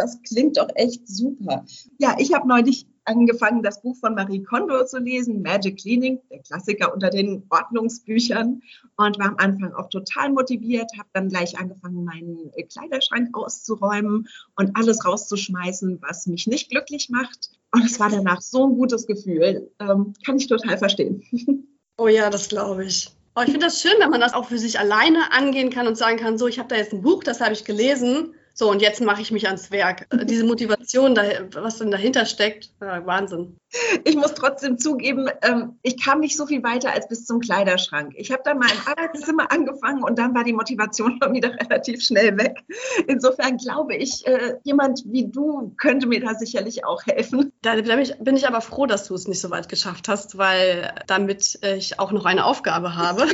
das 0.00 0.22
klingt 0.22 0.56
doch 0.56 0.68
echt 0.74 1.06
super. 1.06 1.64
Ja, 1.98 2.16
ich 2.18 2.32
habe 2.32 2.48
neulich 2.48 2.86
angefangen, 3.04 3.62
das 3.62 3.82
Buch 3.82 3.96
von 3.96 4.14
Marie 4.14 4.42
Kondo 4.42 4.84
zu 4.84 4.98
lesen, 4.98 5.42
Magic 5.42 5.78
Cleaning, 5.78 6.20
der 6.30 6.40
Klassiker 6.40 6.92
unter 6.94 7.10
den 7.10 7.44
Ordnungsbüchern 7.50 8.62
und 8.96 9.18
war 9.18 9.28
am 9.28 9.36
Anfang 9.38 9.74
auch 9.74 9.88
total 9.88 10.30
motiviert, 10.30 10.90
habe 10.98 11.08
dann 11.12 11.28
gleich 11.28 11.58
angefangen, 11.58 12.04
meinen 12.04 12.50
Kleiderschrank 12.72 13.36
auszuräumen 13.36 14.28
und 14.56 14.76
alles 14.76 15.04
rauszuschmeißen, 15.04 16.00
was 16.00 16.26
mich 16.26 16.46
nicht 16.46 16.70
glücklich 16.70 17.10
macht. 17.10 17.50
Und 17.72 17.84
es 17.84 18.00
war 18.00 18.10
danach 18.10 18.40
so 18.40 18.66
ein 18.66 18.76
gutes 18.76 19.06
Gefühl. 19.06 19.70
Ähm, 19.80 20.14
kann 20.24 20.36
ich 20.36 20.46
total 20.46 20.78
verstehen. 20.78 21.22
Oh 22.02 22.08
ja, 22.08 22.30
das 22.30 22.48
glaube 22.48 22.86
ich. 22.86 23.10
Aber 23.34 23.44
ich 23.44 23.52
finde 23.52 23.66
das 23.66 23.82
schön, 23.82 23.92
wenn 23.98 24.08
man 24.08 24.22
das 24.22 24.32
auch 24.32 24.46
für 24.46 24.56
sich 24.56 24.78
alleine 24.78 25.32
angehen 25.32 25.68
kann 25.68 25.86
und 25.86 25.98
sagen 25.98 26.16
kann, 26.16 26.38
so, 26.38 26.46
ich 26.46 26.58
habe 26.58 26.70
da 26.70 26.76
jetzt 26.76 26.94
ein 26.94 27.02
Buch, 27.02 27.22
das 27.22 27.42
habe 27.42 27.52
ich 27.52 27.66
gelesen 27.66 28.32
so, 28.60 28.70
und 28.70 28.82
jetzt 28.82 29.00
mache 29.00 29.22
ich 29.22 29.30
mich 29.30 29.46
ans 29.46 29.70
Werk. 29.70 30.06
Diese 30.24 30.44
Motivation, 30.44 31.16
was 31.54 31.78
dann 31.78 31.90
dahinter 31.90 32.26
steckt, 32.26 32.74
Wahnsinn. 32.78 33.56
Ich 34.04 34.16
muss 34.16 34.34
trotzdem 34.34 34.76
zugeben, 34.76 35.30
ähm, 35.40 35.78
ich 35.80 36.04
kam 36.04 36.20
nicht 36.20 36.36
so 36.36 36.44
viel 36.44 36.62
weiter 36.62 36.92
als 36.92 37.08
bis 37.08 37.24
zum 37.24 37.40
Kleiderschrank. 37.40 38.12
Ich 38.16 38.30
habe 38.30 38.42
dann 38.44 38.58
mal 38.58 38.68
im 38.70 38.86
Arbeitszimmer 38.86 39.50
angefangen 39.50 40.02
und 40.02 40.18
dann 40.18 40.34
war 40.34 40.44
die 40.44 40.52
Motivation 40.52 41.18
schon 41.22 41.32
wieder 41.32 41.54
relativ 41.54 42.02
schnell 42.02 42.36
weg. 42.36 42.58
Insofern 43.06 43.56
glaube 43.56 43.96
ich, 43.96 44.26
äh, 44.26 44.56
jemand 44.62 45.04
wie 45.06 45.26
du 45.26 45.72
könnte 45.78 46.06
mir 46.06 46.20
da 46.20 46.34
sicherlich 46.34 46.84
auch 46.84 47.06
helfen. 47.06 47.52
Da 47.62 47.76
bin 47.76 48.36
ich 48.36 48.46
aber 48.46 48.60
froh, 48.60 48.84
dass 48.84 49.08
du 49.08 49.14
es 49.14 49.26
nicht 49.26 49.40
so 49.40 49.48
weit 49.48 49.70
geschafft 49.70 50.06
hast, 50.06 50.36
weil 50.36 50.92
damit 51.06 51.58
ich 51.62 51.98
auch 51.98 52.12
noch 52.12 52.26
eine 52.26 52.44
Aufgabe 52.44 52.94
habe. 52.94 53.26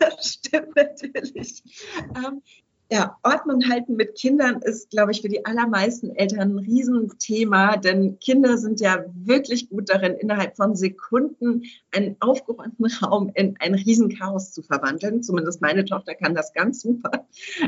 das 0.00 0.34
stimmt 0.34 0.76
natürlich. 0.76 1.62
Ähm, 2.14 2.42
ja, 2.90 3.16
Ordnung 3.22 3.68
halten 3.68 3.94
mit 3.94 4.16
Kindern 4.16 4.62
ist, 4.62 4.90
glaube 4.90 5.12
ich, 5.12 5.22
für 5.22 5.28
die 5.28 5.46
allermeisten 5.46 6.10
Eltern 6.16 6.56
ein 6.56 6.58
Riesenthema, 6.58 7.76
denn 7.76 8.18
Kinder 8.18 8.58
sind 8.58 8.80
ja 8.80 9.04
wirklich 9.14 9.70
gut 9.70 9.88
darin, 9.90 10.14
innerhalb 10.14 10.56
von 10.56 10.74
Sekunden 10.74 11.62
einen 11.92 12.16
aufgeräumten 12.18 12.86
Raum 13.02 13.30
in 13.34 13.56
ein 13.60 13.74
Riesenchaos 13.74 14.52
zu 14.52 14.62
verwandeln. 14.62 15.22
Zumindest 15.22 15.60
meine 15.60 15.84
Tochter 15.84 16.14
kann 16.14 16.34
das 16.34 16.52
ganz 16.52 16.80
super. 16.82 17.26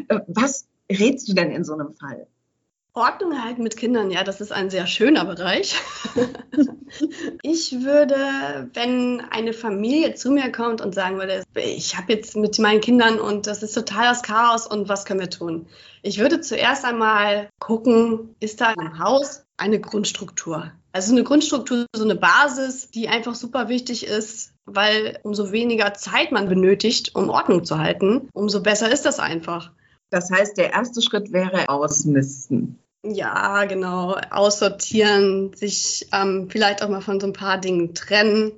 Äh, 0.09 0.21
was 0.27 0.67
rätst 0.91 1.29
du 1.29 1.35
denn 1.35 1.53
in 1.53 1.65
so 1.65 1.75
einem 1.75 1.95
Fall? 1.95 2.27
Ordnung 2.95 3.43
halten 3.43 3.63
mit 3.63 3.79
Kindern, 3.79 4.11
ja, 4.11 4.23
das 4.23 4.43
ist 4.43 4.53
ein 4.53 4.69
sehr 4.69 4.87
schöner 4.87 5.25
Bereich. 5.25 5.77
ich 7.43 7.73
würde, 7.83 8.69
wenn 8.75 9.23
eine 9.31 9.55
Familie 9.55 10.15
zu 10.15 10.31
mir 10.31 10.53
kommt 10.53 10.83
und 10.83 10.95
sagen 10.95 11.17
würde, 11.17 11.43
ich 11.55 11.97
habe 11.97 12.13
jetzt 12.13 12.37
mit 12.37 12.59
meinen 12.59 12.83
Kindern 12.83 13.19
und 13.19 13.47
das 13.47 13.63
ist 13.63 13.73
total 13.73 14.05
das 14.05 14.23
Chaos 14.23 14.67
und 14.67 14.91
was 14.91 15.07
können 15.07 15.21
wir 15.21 15.31
tun? 15.31 15.67
Ich 16.03 16.19
würde 16.19 16.43
zuerst 16.43 16.85
einmal 16.85 17.49
gucken, 17.61 18.35
ist 18.41 18.61
da 18.61 18.73
im 18.73 18.99
Haus 18.99 19.45
eine 19.57 19.81
Grundstruktur? 19.81 20.73
Also 20.93 21.13
eine 21.13 21.25
Grundstruktur, 21.25 21.87
so 21.97 22.05
eine 22.05 22.17
Basis, 22.17 22.91
die 22.91 23.09
einfach 23.09 23.35
super 23.35 23.71
wichtig 23.71 24.07
ist, 24.07 24.53
weil 24.67 25.19
umso 25.23 25.51
weniger 25.51 25.95
Zeit 25.95 26.31
man 26.31 26.47
benötigt, 26.47 27.15
um 27.15 27.31
Ordnung 27.31 27.65
zu 27.65 27.79
halten, 27.79 28.29
umso 28.35 28.63
besser 28.63 28.93
ist 28.93 29.07
das 29.07 29.19
einfach. 29.19 29.73
Das 30.11 30.31
heißt, 30.31 30.59
der 30.59 30.75
erste 30.75 31.01
Schritt 31.01 31.33
wäre 31.33 31.71
ausmisten. 31.71 32.82
Ja, 33.05 33.65
genau. 33.65 34.17
Aussortieren, 34.31 35.53
sich 35.55 36.07
ähm, 36.13 36.49
vielleicht 36.51 36.83
auch 36.83 36.89
mal 36.89 37.01
von 37.01 37.19
so 37.21 37.27
ein 37.27 37.33
paar 37.33 37.59
Dingen 37.59 37.95
trennen 37.95 38.53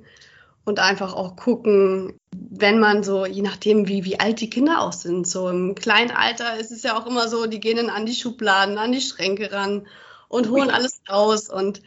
und 0.65 0.79
einfach 0.79 1.13
auch 1.13 1.35
gucken, 1.35 2.19
wenn 2.31 2.79
man 2.79 3.03
so, 3.03 3.25
je 3.25 3.41
nachdem, 3.41 3.87
wie, 3.87 4.03
wie 4.05 4.19
alt 4.19 4.41
die 4.41 4.49
Kinder 4.49 4.81
auch 4.81 4.93
sind, 4.93 5.27
so 5.27 5.49
im 5.49 5.73
kleinen 5.75 6.11
Alter 6.11 6.57
ist 6.59 6.71
es 6.71 6.83
ja 6.83 6.97
auch 6.97 7.07
immer 7.07 7.27
so, 7.27 7.47
die 7.47 7.59
gehen 7.59 7.77
dann 7.77 7.89
an 7.89 8.05
die 8.05 8.13
Schubladen, 8.15 8.77
an 8.77 8.91
die 8.91 9.01
Schränke 9.01 9.51
ran 9.51 9.87
und 10.27 10.49
holen 10.49 10.69
alles 10.69 11.01
raus 11.09 11.49
und 11.49 11.81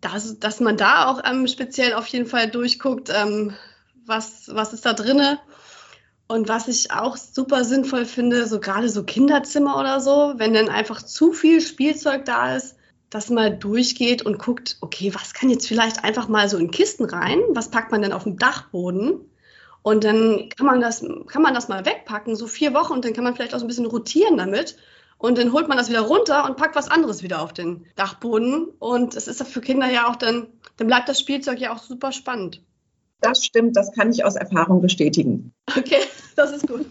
das, 0.00 0.38
dass 0.38 0.60
man 0.60 0.76
da 0.76 1.08
auch 1.10 1.22
ähm, 1.24 1.46
speziell 1.46 1.94
auf 1.94 2.06
jeden 2.08 2.26
Fall 2.26 2.50
durchguckt, 2.50 3.10
ähm, 3.14 3.54
was, 4.06 4.50
was 4.54 4.72
ist 4.72 4.86
da 4.86 4.92
drinne. 4.92 5.40
Und 6.30 6.48
was 6.48 6.68
ich 6.68 6.92
auch 6.92 7.16
super 7.16 7.64
sinnvoll 7.64 8.04
finde, 8.04 8.46
so 8.46 8.60
gerade 8.60 8.88
so 8.88 9.02
Kinderzimmer 9.02 9.76
oder 9.80 10.00
so, 10.00 10.34
wenn 10.36 10.54
dann 10.54 10.68
einfach 10.68 11.02
zu 11.02 11.32
viel 11.32 11.60
Spielzeug 11.60 12.24
da 12.24 12.54
ist, 12.54 12.76
dass 13.10 13.30
man 13.30 13.58
durchgeht 13.58 14.22
und 14.22 14.38
guckt, 14.38 14.76
okay, 14.80 15.12
was 15.12 15.34
kann 15.34 15.50
jetzt 15.50 15.66
vielleicht 15.66 16.04
einfach 16.04 16.28
mal 16.28 16.48
so 16.48 16.56
in 16.56 16.70
Kisten 16.70 17.04
rein? 17.04 17.40
Was 17.48 17.72
packt 17.72 17.90
man 17.90 18.00
denn 18.00 18.12
auf 18.12 18.22
dem 18.22 18.38
Dachboden? 18.38 19.28
Und 19.82 20.04
dann 20.04 20.48
kann 20.50 20.66
man 20.66 20.80
das, 20.80 21.04
kann 21.26 21.42
man 21.42 21.52
das 21.52 21.66
mal 21.66 21.84
wegpacken, 21.84 22.36
so 22.36 22.46
vier 22.46 22.74
Wochen, 22.74 22.92
und 22.92 23.04
dann 23.04 23.12
kann 23.12 23.24
man 23.24 23.34
vielleicht 23.34 23.52
auch 23.52 23.58
so 23.58 23.64
ein 23.64 23.68
bisschen 23.68 23.86
rotieren 23.86 24.36
damit. 24.36 24.76
Und 25.18 25.36
dann 25.36 25.52
holt 25.52 25.66
man 25.66 25.78
das 25.78 25.88
wieder 25.88 26.02
runter 26.02 26.44
und 26.44 26.56
packt 26.56 26.76
was 26.76 26.92
anderes 26.92 27.24
wieder 27.24 27.42
auf 27.42 27.52
den 27.52 27.86
Dachboden. 27.96 28.68
Und 28.78 29.16
es 29.16 29.26
ist 29.26 29.42
für 29.48 29.60
Kinder 29.60 29.90
ja 29.90 30.08
auch 30.08 30.14
dann, 30.14 30.46
dann 30.76 30.86
bleibt 30.86 31.08
das 31.08 31.18
Spielzeug 31.18 31.58
ja 31.58 31.74
auch 31.74 31.82
super 31.82 32.12
spannend. 32.12 32.62
Das 33.20 33.44
stimmt, 33.44 33.76
das 33.76 33.92
kann 33.92 34.10
ich 34.10 34.24
aus 34.24 34.36
Erfahrung 34.36 34.80
bestätigen. 34.80 35.52
Okay, 35.76 36.00
das 36.36 36.52
ist 36.52 36.66
gut. 36.66 36.86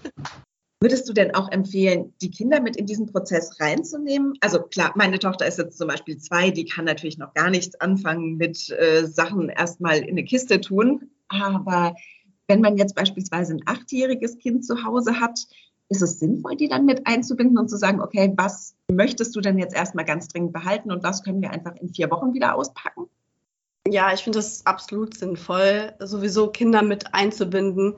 Würdest 0.81 1.09
du 1.09 1.13
denn 1.13 1.35
auch 1.35 1.51
empfehlen, 1.51 2.13
die 2.21 2.31
Kinder 2.31 2.61
mit 2.61 2.77
in 2.77 2.85
diesen 2.85 3.07
Prozess 3.07 3.59
reinzunehmen? 3.59 4.33
Also 4.39 4.61
klar, 4.61 4.93
meine 4.95 5.19
Tochter 5.19 5.45
ist 5.45 5.57
jetzt 5.57 5.77
zum 5.77 5.89
Beispiel 5.89 6.17
zwei, 6.17 6.51
die 6.51 6.63
kann 6.63 6.85
natürlich 6.85 7.17
noch 7.17 7.33
gar 7.33 7.49
nichts 7.49 7.79
anfangen 7.81 8.37
mit 8.37 8.69
äh, 8.69 9.05
Sachen 9.05 9.49
erstmal 9.49 9.97
in 9.97 10.11
eine 10.11 10.23
Kiste 10.23 10.61
tun. 10.61 11.09
Aber 11.27 11.95
wenn 12.47 12.61
man 12.61 12.77
jetzt 12.77 12.95
beispielsweise 12.95 13.55
ein 13.55 13.63
achtjähriges 13.65 14.37
Kind 14.37 14.65
zu 14.65 14.85
Hause 14.85 15.19
hat, 15.19 15.47
ist 15.89 16.01
es 16.01 16.19
sinnvoll, 16.19 16.55
die 16.55 16.69
dann 16.69 16.85
mit 16.85 17.05
einzubinden 17.07 17.57
und 17.57 17.67
zu 17.67 17.75
sagen, 17.75 17.99
okay, 17.99 18.31
was 18.37 18.75
möchtest 18.89 19.35
du 19.35 19.41
denn 19.41 19.57
jetzt 19.57 19.75
erstmal 19.75 20.05
ganz 20.05 20.29
dringend 20.29 20.53
behalten 20.53 20.91
und 20.91 21.03
was 21.03 21.23
können 21.23 21.41
wir 21.41 21.51
einfach 21.51 21.75
in 21.75 21.89
vier 21.89 22.09
Wochen 22.09 22.33
wieder 22.33 22.55
auspacken? 22.55 23.09
Ja, 23.87 24.13
ich 24.13 24.21
finde 24.21 24.39
das 24.39 24.65
absolut 24.65 25.17
sinnvoll, 25.17 25.93
sowieso 25.99 26.51
Kinder 26.51 26.81
mit 26.81 27.13
einzubinden 27.13 27.95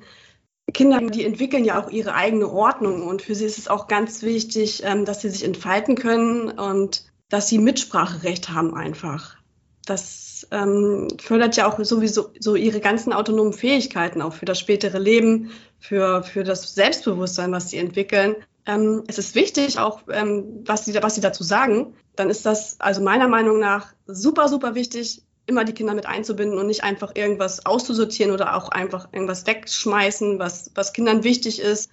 Kinder, 0.74 1.02
die 1.02 1.26
entwickeln 1.26 1.66
ja 1.66 1.82
auch 1.82 1.90
ihre 1.90 2.14
eigene 2.14 2.50
Ordnung 2.50 3.08
und 3.08 3.22
für 3.22 3.36
sie 3.36 3.46
ist 3.46 3.58
es 3.58 3.68
auch 3.68 3.88
ganz 3.88 4.22
wichtig, 4.22 4.84
ähm, 4.86 5.06
dass 5.06 5.22
sie 5.22 5.30
sich 5.30 5.44
entfalten 5.44 5.96
können 5.96 6.52
und 6.52 7.06
dass 7.30 7.50
sie 7.50 7.58
Mitspracherecht 7.58 8.50
haben 8.50 8.74
einfach. 8.76 9.38
Das 9.86 10.48
ähm, 10.52 11.08
fördert 11.20 11.56
ja 11.58 11.68
auch 11.68 11.84
sowieso 11.84 12.32
so 12.40 12.56
ihre 12.56 12.80
ganzen 12.80 13.14
autonomen 13.14 13.54
Fähigkeiten 13.54 14.22
auch 14.22 14.34
für 14.34 14.46
das 14.46 14.60
spätere 14.60 15.00
Leben, 15.00 15.52
für, 15.80 16.24
für 16.24 16.44
das 16.44 16.74
Selbstbewusstsein, 16.76 17.52
was 17.52 17.70
sie 17.70 17.78
entwickeln. 17.78 18.36
Ähm, 18.66 19.04
es 19.08 19.18
ist 19.18 19.34
wichtig, 19.34 19.80
auch 19.80 20.02
was, 20.06 20.86
sie, 20.86 20.94
was 21.02 21.16
sie 21.16 21.22
dazu 21.22 21.44
sagen. 21.44 21.96
Dann 22.16 22.30
ist 22.30 22.46
das 22.46 22.80
also 22.80 23.02
meiner 23.02 23.28
Meinung 23.28 23.60
nach 23.60 23.94
super, 24.06 24.48
super 24.48 24.76
wichtig, 24.76 25.24
immer 25.46 25.64
die 25.64 25.74
Kinder 25.74 25.94
mit 25.94 26.06
einzubinden 26.06 26.58
und 26.58 26.68
nicht 26.68 26.84
einfach 26.84 27.16
irgendwas 27.16 27.66
auszusortieren 27.66 28.32
oder 28.32 28.56
auch 28.56 28.70
einfach 28.70 29.12
irgendwas 29.12 29.46
wegschmeißen, 29.46 30.40
was, 30.40 30.72
was 30.76 30.94
Kindern 30.94 31.24
wichtig 31.24 31.60
ist. 31.60 31.90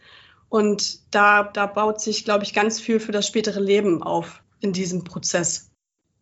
Und 0.49 1.15
da, 1.15 1.43
da 1.43 1.67
baut 1.67 2.01
sich, 2.01 2.25
glaube 2.25 2.45
ich, 2.45 2.55
ganz 2.55 2.81
viel 2.81 3.01
für 3.01 3.13
das 3.13 3.27
spätere 3.27 3.61
Leben 3.61 4.03
auf 4.03 4.43
in 4.61 4.73
diesem 4.73 5.05
Prozess. 5.05 5.71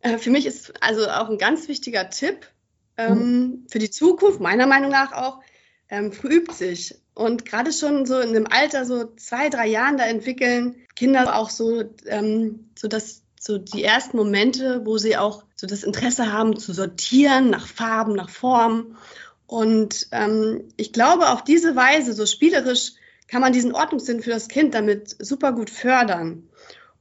Äh, 0.00 0.18
für 0.18 0.30
mich 0.30 0.46
ist 0.46 0.82
also 0.82 1.08
auch 1.08 1.28
ein 1.28 1.38
ganz 1.38 1.68
wichtiger 1.68 2.10
Tipp 2.10 2.46
ähm, 2.96 3.18
mhm. 3.18 3.66
für 3.68 3.78
die 3.78 3.90
Zukunft, 3.90 4.40
meiner 4.40 4.66
Meinung 4.66 4.90
nach 4.90 5.12
auch, 5.12 5.40
ähm, 5.88 6.12
früh 6.12 6.38
übt 6.38 6.52
sich. 6.52 6.96
Und 7.14 7.44
gerade 7.44 7.72
schon 7.72 8.04
so 8.04 8.18
in 8.18 8.30
einem 8.30 8.46
Alter, 8.50 8.84
so 8.84 9.14
zwei, 9.16 9.48
drei 9.48 9.66
Jahren, 9.68 9.96
da 9.96 10.04
entwickeln 10.04 10.76
Kinder 10.96 11.36
auch 11.36 11.50
so, 11.50 11.84
ähm, 12.06 12.70
so 12.76 12.88
das 12.88 13.22
so 13.38 13.58
die 13.58 13.84
ersten 13.84 14.16
Momente, 14.16 14.84
wo 14.84 14.98
sie 14.98 15.16
auch 15.16 15.44
so 15.56 15.66
das 15.66 15.82
Interesse 15.82 16.32
haben 16.32 16.58
zu 16.58 16.72
sortieren 16.72 17.50
nach 17.50 17.66
Farben, 17.66 18.14
nach 18.14 18.30
Formen. 18.30 18.96
Und 19.46 20.08
ähm, 20.12 20.68
ich 20.76 20.92
glaube, 20.92 21.30
auf 21.30 21.42
diese 21.42 21.74
Weise, 21.74 22.12
so 22.12 22.26
spielerisch, 22.26 22.92
kann 23.28 23.40
man 23.40 23.52
diesen 23.52 23.72
Ordnungssinn 23.72 24.22
für 24.22 24.30
das 24.30 24.48
Kind 24.48 24.74
damit 24.74 25.16
super 25.18 25.52
gut 25.52 25.70
fördern. 25.70 26.48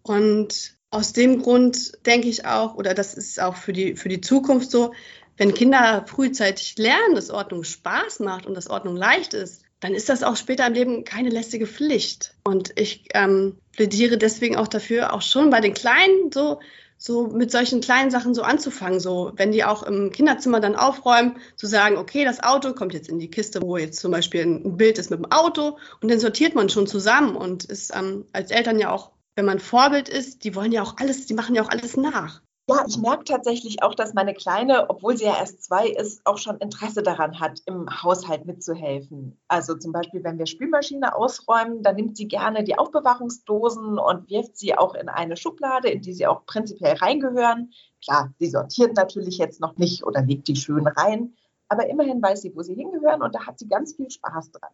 Und 0.01 0.75
aus 0.89 1.13
dem 1.13 1.41
Grund 1.41 2.05
denke 2.05 2.29
ich 2.29 2.45
auch, 2.45 2.75
oder 2.75 2.93
das 2.93 3.13
ist 3.13 3.39
auch 3.39 3.55
für 3.57 3.74
die, 3.74 3.95
für 3.95 4.09
die 4.09 4.21
Zukunft 4.21 4.71
so, 4.71 4.93
wenn 5.38 5.53
Kinder 5.53 6.05
frühzeitig 6.07 6.77
lernen, 6.77 7.15
dass 7.15 7.29
Ordnung 7.29 7.63
Spaß 7.63 8.21
macht 8.21 8.45
und 8.45 8.53
dass 8.53 8.69
Ordnung 8.69 8.95
leicht 8.95 9.33
ist, 9.33 9.63
dann 9.81 9.93
ist 9.93 10.07
das 10.07 10.24
auch 10.24 10.38
später 10.38 10.65
im 10.65 10.74
Leben 10.74 11.03
keine 11.03 11.29
lästige 11.29 11.67
Pflicht. 11.67 12.33
Und 12.45 12.71
ich 12.79 13.09
ähm, 13.13 13.57
plädiere 13.74 14.17
deswegen 14.17 14.55
auch 14.55 14.69
dafür, 14.69 15.13
auch 15.13 15.21
schon 15.21 15.50
bei 15.50 15.59
den 15.59 15.74
Kleinen 15.74 16.31
so, 16.31 16.59
so 17.05 17.27
mit 17.27 17.51
solchen 17.51 17.81
kleinen 17.81 18.09
Sachen 18.09 18.33
so 18.33 18.41
anzufangen. 18.41 19.00
So, 19.00 19.31
wenn 19.35 19.51
die 19.51 19.63
auch 19.63 19.83
im 19.83 20.12
Kinderzimmer 20.12 20.59
dann 20.59 20.75
aufräumen, 20.75 21.38
zu 21.55 21.67
sagen, 21.67 21.97
okay, 21.97 22.25
das 22.25 22.41
Auto 22.41 22.74
kommt 22.74 22.95
jetzt 22.95 23.09
in 23.09 23.19
die 23.19 23.29
Kiste, 23.29 23.62
wo 23.62 23.77
jetzt 23.77 24.00
zum 24.00 24.12
Beispiel 24.12 24.41
ein 24.41 24.75
Bild 24.75 24.97
ist 24.97 25.12
mit 25.12 25.19
dem 25.19 25.31
Auto 25.31 25.77
und 26.01 26.09
dann 26.09 26.19
sortiert 26.19 26.55
man 26.55 26.67
schon 26.67 26.88
zusammen 26.88 27.35
und 27.35 27.63
ist 27.65 27.95
ähm, 27.95 28.25
als 28.33 28.50
Eltern 28.50 28.79
ja 28.79 28.89
auch, 28.89 29.12
wenn 29.35 29.45
man 29.45 29.59
Vorbild 29.59 30.09
ist, 30.09 30.43
die 30.43 30.55
wollen 30.55 30.71
ja 30.71 30.81
auch 30.81 30.97
alles, 30.97 31.27
die 31.27 31.35
machen 31.35 31.53
ja 31.53 31.62
auch 31.62 31.69
alles 31.69 31.95
nach. 31.95 32.41
Ja, 32.67 32.84
ich 32.88 32.98
merke 32.98 33.25
tatsächlich 33.25 33.84
auch, 33.84 33.93
dass 33.93 34.15
meine 34.15 34.34
Kleine, 34.34 34.89
obwohl 34.89 35.15
sie 35.15 35.25
ja 35.25 35.38
erst 35.38 35.63
zwei 35.63 35.88
ist, 35.88 36.25
auch 36.25 36.39
schon 36.39 36.57
Interesse 36.57 37.03
daran 37.03 37.39
hat, 37.39 37.62
im 37.67 37.88
Haushalt 38.01 38.48
mitzuhelfen. 38.48 39.39
Also 39.48 39.75
zum 39.75 39.91
Beispiel, 39.91 40.24
wenn 40.24 40.39
wir 40.39 40.48
Spülmaschine 40.48 41.15
ausräumen, 41.15 41.84
dann 41.84 41.95
nimmt 41.95 42.17
sie 42.17 42.27
gerne 42.27 42.63
die 42.63 42.75
Aufbewahrungsdosen 42.75 44.00
und 44.00 44.29
wirft 44.31 44.57
sie 44.57 44.75
auch 44.75 44.95
in 44.95 45.10
eine 45.10 45.38
Schublade, 45.38 45.89
in 45.89 46.01
die 46.01 46.13
sie 46.13 46.25
auch 46.25 46.48
prinzipiell 46.48 46.95
reingehören. 46.95 47.72
Klar, 48.03 48.34
sie 48.39 48.50
sortiert 48.50 48.95
natürlich 48.95 49.38
jetzt 49.38 49.62
noch 49.62 49.77
nicht 49.77 50.03
oder 50.03 50.24
legt 50.24 50.48
die 50.48 50.55
schön 50.55 50.88
rein, 50.88 51.36
aber 51.69 51.88
immerhin 51.88 52.19
weiß 52.19 52.41
sie, 52.41 52.55
wo 52.55 52.63
sie 52.63 52.74
hingehören 52.74 53.22
und 53.22 53.36
da 53.36 53.45
hat 53.45 53.60
sie 53.60 53.67
ganz 53.67 53.95
viel 53.95 54.10
Spaß 54.10 54.51
dran. 54.53 54.72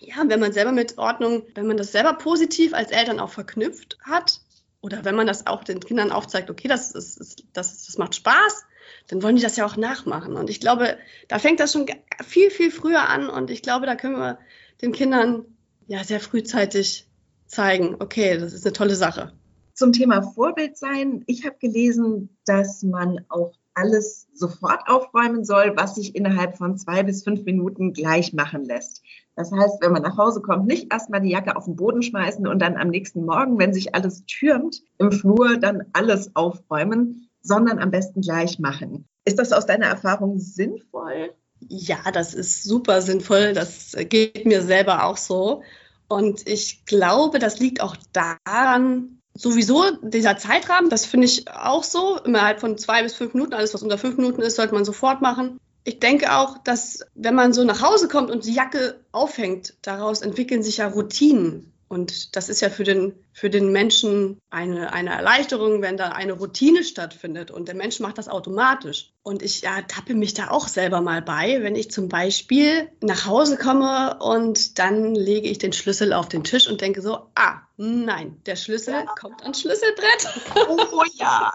Ja, 0.00 0.16
wenn 0.26 0.40
man 0.40 0.52
selber 0.52 0.72
mit 0.72 0.98
Ordnung, 0.98 1.44
wenn 1.54 1.66
man 1.66 1.78
das 1.78 1.92
selber 1.92 2.12
positiv 2.12 2.74
als 2.74 2.90
Eltern 2.90 3.20
auch 3.20 3.30
verknüpft 3.30 3.96
hat, 4.02 4.42
oder 4.80 5.04
wenn 5.04 5.14
man 5.14 5.26
das 5.26 5.46
auch 5.46 5.64
den 5.64 5.80
Kindern 5.80 6.12
aufzeigt, 6.12 6.50
okay, 6.50 6.68
das, 6.68 6.92
ist, 6.92 7.44
das, 7.52 7.86
das 7.86 7.98
macht 7.98 8.14
Spaß, 8.14 8.64
dann 9.08 9.22
wollen 9.22 9.36
die 9.36 9.42
das 9.42 9.56
ja 9.56 9.66
auch 9.66 9.76
nachmachen. 9.76 10.36
Und 10.36 10.50
ich 10.50 10.60
glaube, 10.60 10.96
da 11.28 11.38
fängt 11.38 11.60
das 11.60 11.72
schon 11.72 11.86
viel, 12.24 12.50
viel 12.50 12.70
früher 12.70 13.08
an. 13.08 13.28
Und 13.28 13.50
ich 13.50 13.62
glaube, 13.62 13.86
da 13.86 13.96
können 13.96 14.16
wir 14.16 14.38
den 14.82 14.92
Kindern 14.92 15.44
ja 15.86 16.04
sehr 16.04 16.20
frühzeitig 16.20 17.08
zeigen, 17.46 17.96
okay, 18.00 18.38
das 18.38 18.52
ist 18.52 18.64
eine 18.64 18.72
tolle 18.72 18.96
Sache. 18.96 19.32
Zum 19.74 19.92
Thema 19.92 20.22
Vorbild 20.22 20.76
sein. 20.76 21.22
Ich 21.26 21.44
habe 21.44 21.56
gelesen, 21.58 22.36
dass 22.44 22.82
man 22.82 23.24
auch 23.28 23.52
alles 23.76 24.26
sofort 24.32 24.88
aufräumen 24.88 25.44
soll, 25.44 25.74
was 25.76 25.94
sich 25.94 26.16
innerhalb 26.16 26.56
von 26.56 26.76
zwei 26.76 27.02
bis 27.02 27.22
fünf 27.22 27.44
Minuten 27.44 27.92
gleich 27.92 28.32
machen 28.32 28.64
lässt. 28.64 29.02
Das 29.36 29.52
heißt, 29.52 29.82
wenn 29.82 29.92
man 29.92 30.02
nach 30.02 30.16
Hause 30.16 30.40
kommt, 30.40 30.66
nicht 30.66 30.92
erstmal 30.92 31.20
die 31.20 31.30
Jacke 31.30 31.56
auf 31.56 31.66
den 31.66 31.76
Boden 31.76 32.02
schmeißen 32.02 32.46
und 32.46 32.58
dann 32.60 32.76
am 32.76 32.88
nächsten 32.88 33.24
Morgen, 33.24 33.58
wenn 33.58 33.74
sich 33.74 33.94
alles 33.94 34.24
türmt, 34.24 34.82
im 34.98 35.12
Flur 35.12 35.58
dann 35.58 35.84
alles 35.92 36.34
aufräumen, 36.34 37.28
sondern 37.42 37.78
am 37.78 37.90
besten 37.90 38.22
gleich 38.22 38.58
machen. 38.58 39.06
Ist 39.24 39.38
das 39.38 39.52
aus 39.52 39.66
deiner 39.66 39.86
Erfahrung 39.86 40.38
sinnvoll? 40.38 41.34
Ja, 41.60 41.98
das 42.12 42.34
ist 42.34 42.64
super 42.64 43.02
sinnvoll. 43.02 43.52
Das 43.52 43.94
geht 44.08 44.46
mir 44.46 44.62
selber 44.62 45.04
auch 45.04 45.16
so. 45.16 45.62
Und 46.08 46.46
ich 46.48 46.84
glaube, 46.86 47.38
das 47.38 47.58
liegt 47.58 47.82
auch 47.82 47.96
daran, 48.12 49.20
sowieso 49.36 49.84
dieser 50.02 50.36
Zeitrahmen, 50.36 50.90
das 50.90 51.06
finde 51.06 51.26
ich 51.26 51.48
auch 51.50 51.84
so, 51.84 52.18
innerhalb 52.18 52.60
von 52.60 52.78
zwei 52.78 53.02
bis 53.02 53.14
fünf 53.14 53.34
Minuten, 53.34 53.54
alles 53.54 53.74
was 53.74 53.82
unter 53.82 53.98
fünf 53.98 54.16
Minuten 54.16 54.42
ist, 54.42 54.56
sollte 54.56 54.74
man 54.74 54.84
sofort 54.84 55.20
machen. 55.22 55.60
Ich 55.84 56.00
denke 56.00 56.34
auch, 56.36 56.58
dass 56.58 57.00
wenn 57.14 57.34
man 57.34 57.52
so 57.52 57.62
nach 57.62 57.80
Hause 57.80 58.08
kommt 58.08 58.30
und 58.30 58.44
die 58.44 58.54
Jacke 58.54 59.00
aufhängt, 59.12 59.74
daraus 59.82 60.20
entwickeln 60.20 60.62
sich 60.62 60.78
ja 60.78 60.88
Routinen. 60.88 61.72
Und 61.88 62.34
das 62.34 62.48
ist 62.48 62.60
ja 62.60 62.68
für 62.68 62.82
den, 62.82 63.14
für 63.32 63.48
den 63.48 63.70
Menschen 63.70 64.40
eine, 64.50 64.92
eine 64.92 65.10
Erleichterung, 65.10 65.82
wenn 65.82 65.96
da 65.96 66.08
eine 66.08 66.32
Routine 66.32 66.82
stattfindet. 66.82 67.52
Und 67.52 67.68
der 67.68 67.76
Mensch 67.76 68.00
macht 68.00 68.18
das 68.18 68.28
automatisch. 68.28 69.12
Und 69.22 69.42
ich 69.42 69.60
ja, 69.60 69.82
tappe 69.82 70.14
mich 70.14 70.34
da 70.34 70.50
auch 70.50 70.66
selber 70.66 71.00
mal 71.00 71.22
bei, 71.22 71.62
wenn 71.62 71.76
ich 71.76 71.90
zum 71.90 72.08
Beispiel 72.08 72.90
nach 73.00 73.26
Hause 73.26 73.56
komme 73.56 74.18
und 74.20 74.78
dann 74.78 75.14
lege 75.14 75.48
ich 75.48 75.58
den 75.58 75.72
Schlüssel 75.72 76.12
auf 76.12 76.28
den 76.28 76.42
Tisch 76.42 76.68
und 76.68 76.80
denke 76.80 77.02
so, 77.02 77.28
ah, 77.36 77.60
nein, 77.76 78.40
der 78.46 78.56
Schlüssel 78.56 78.94
ja. 78.94 79.06
kommt 79.18 79.42
ans 79.42 79.60
Schlüsselbrett. 79.60 80.28
Oh 80.68 81.02
ja. 81.14 81.52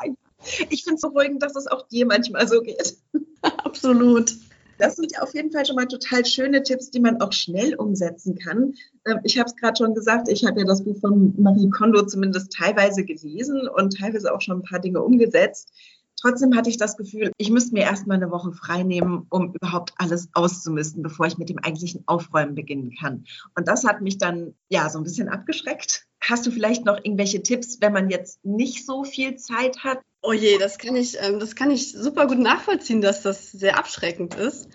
Ich 0.70 0.84
finde 0.84 0.96
es 0.96 1.02
beruhigend, 1.02 1.44
dass 1.44 1.56
es 1.56 1.68
auch 1.68 1.88
dir 1.88 2.06
manchmal 2.06 2.48
so 2.48 2.62
geht. 2.62 2.96
Absolut. 3.42 4.34
Das 4.82 4.96
sind 4.96 5.12
ja 5.12 5.22
auf 5.22 5.36
jeden 5.36 5.52
Fall 5.52 5.64
schon 5.64 5.76
mal 5.76 5.88
total 5.88 6.26
schöne 6.26 6.64
Tipps, 6.64 6.90
die 6.90 7.00
man 7.00 7.22
auch 7.22 7.32
schnell 7.32 7.76
umsetzen 7.76 8.36
kann. 8.36 8.74
Ähm, 9.06 9.20
ich 9.24 9.38
habe 9.38 9.48
es 9.48 9.56
gerade 9.56 9.78
schon 9.78 9.94
gesagt, 9.94 10.28
ich 10.28 10.44
habe 10.44 10.60
ja 10.60 10.66
das 10.66 10.84
Buch 10.84 11.00
von 11.00 11.36
Marie 11.38 11.70
Kondo 11.70 12.02
zumindest 12.02 12.52
teilweise 12.52 13.06
gelesen 13.06 13.68
und 13.68 13.96
teilweise 13.96 14.34
auch 14.34 14.42
schon 14.42 14.58
ein 14.58 14.64
paar 14.64 14.80
Dinge 14.80 15.02
umgesetzt. 15.02 15.72
Trotzdem 16.20 16.56
hatte 16.56 16.72
ich 16.72 16.78
das 16.78 16.98
Gefühl, 16.98 17.32
ich 17.38 17.52
müsste 17.52 17.74
mir 17.74 17.84
erstmal 17.84 18.18
eine 18.18 18.32
Woche 18.32 18.54
frei 18.54 18.82
nehmen, 18.82 19.28
um 19.30 19.54
überhaupt 19.54 19.94
alles 19.98 20.30
auszumisten, 20.34 21.04
bevor 21.04 21.28
ich 21.28 21.38
mit 21.38 21.50
dem 21.50 21.60
eigentlichen 21.60 22.04
Aufräumen 22.08 22.56
beginnen 22.56 22.92
kann. 23.00 23.26
Und 23.56 23.68
das 23.68 23.84
hat 23.86 24.02
mich 24.02 24.18
dann 24.18 24.56
ja 24.70 24.90
so 24.90 25.00
ein 25.00 25.04
bisschen 25.04 25.30
abgeschreckt. 25.30 26.08
Hast 26.22 26.46
du 26.46 26.52
vielleicht 26.52 26.86
noch 26.86 26.98
irgendwelche 26.98 27.44
Tipps, 27.44 27.82
wenn 27.82 27.94
man 27.94 28.10
jetzt 28.10 28.44
nicht 28.44 28.86
so 28.86 29.04
viel 29.04 29.36
Zeit 29.36 29.84
hat? 29.84 30.00
Oh 30.22 30.34
je, 30.34 30.58
das 30.58 30.78
kann 30.78 30.96
ich, 30.96 31.18
ähm, 31.20 31.40
das 31.40 31.56
kann 31.56 31.72
ich 31.72 31.94
super 31.94 32.28
gut 32.28 32.40
nachvollziehen, 32.40 33.02
dass 33.02 33.24
das 33.24 33.52
sehr 33.52 33.78
abschreckend 33.78 34.36
ist. 34.36 34.70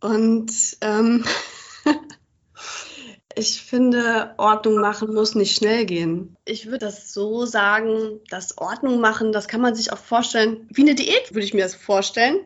Und 0.00 0.52
ähm, 0.80 1.24
Ich 3.36 3.62
finde, 3.62 4.34
Ordnung 4.38 4.80
machen 4.80 5.14
muss 5.14 5.34
nicht 5.34 5.56
schnell 5.56 5.86
gehen. 5.86 6.36
Ich 6.44 6.66
würde 6.66 6.80
das 6.80 7.12
so 7.12 7.46
sagen, 7.46 8.20
dass 8.28 8.58
Ordnung 8.58 9.00
machen, 9.00 9.32
das 9.32 9.46
kann 9.46 9.60
man 9.60 9.74
sich 9.74 9.92
auch 9.92 9.98
vorstellen, 9.98 10.68
wie 10.70 10.82
eine 10.82 10.96
Diät 10.96 11.32
würde 11.32 11.44
ich 11.44 11.54
mir 11.54 11.62
das 11.62 11.74
vorstellen. 11.76 12.40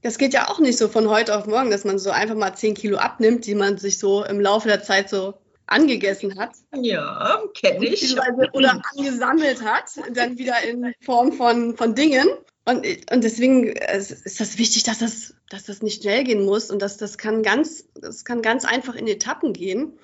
Das 0.00 0.18
geht 0.18 0.32
ja 0.32 0.48
auch 0.48 0.60
nicht 0.60 0.78
so 0.78 0.88
von 0.88 1.08
heute 1.10 1.36
auf 1.36 1.46
morgen, 1.46 1.70
dass 1.70 1.84
man 1.84 1.98
so 1.98 2.10
einfach 2.10 2.34
mal 2.34 2.54
10 2.54 2.74
Kilo 2.74 2.96
abnimmt, 2.96 3.46
die 3.46 3.54
man 3.54 3.76
sich 3.76 3.98
so 3.98 4.24
im 4.24 4.40
Laufe 4.40 4.68
der 4.68 4.82
Zeit 4.82 5.10
so 5.10 5.34
angegessen 5.66 6.38
hat. 6.38 6.52
Ja, 6.74 7.42
kenne 7.54 7.86
ich. 7.86 8.16
Oder 8.52 8.82
angesammelt 8.96 9.62
hat, 9.62 9.90
dann 10.12 10.38
wieder 10.38 10.62
in 10.62 10.94
Form 11.00 11.32
von, 11.32 11.76
von 11.76 11.94
Dingen. 11.94 12.26
Und, 12.66 12.86
und 13.12 13.24
deswegen 13.24 13.66
ist 13.66 14.40
das 14.40 14.58
wichtig, 14.58 14.84
dass 14.84 14.98
das, 14.98 15.34
dass 15.50 15.64
das 15.64 15.82
nicht 15.82 16.02
schnell 16.02 16.24
gehen 16.24 16.44
muss 16.44 16.70
und 16.70 16.80
dass 16.80 16.96
das 16.96 17.18
kann 17.18 17.42
ganz, 17.42 17.86
das 17.94 18.24
kann 18.24 18.40
ganz 18.40 18.64
einfach 18.64 18.94
in 18.94 19.06
Etappen 19.06 19.52
gehen. 19.52 19.98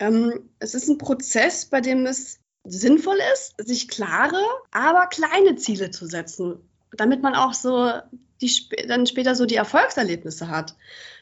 Ähm, 0.00 0.48
es 0.58 0.74
ist 0.74 0.88
ein 0.88 0.98
Prozess, 0.98 1.66
bei 1.66 1.80
dem 1.80 2.06
es 2.06 2.40
sinnvoll 2.64 3.18
ist, 3.34 3.54
sich 3.58 3.88
klare, 3.88 4.42
aber 4.70 5.06
kleine 5.06 5.56
Ziele 5.56 5.90
zu 5.90 6.06
setzen, 6.06 6.60
damit 6.92 7.22
man 7.22 7.34
auch 7.34 7.54
so 7.54 7.92
die, 8.40 8.50
dann 8.86 9.06
später 9.06 9.34
so 9.34 9.46
die 9.46 9.56
Erfolgserlebnisse 9.56 10.48
hat. 10.48 10.76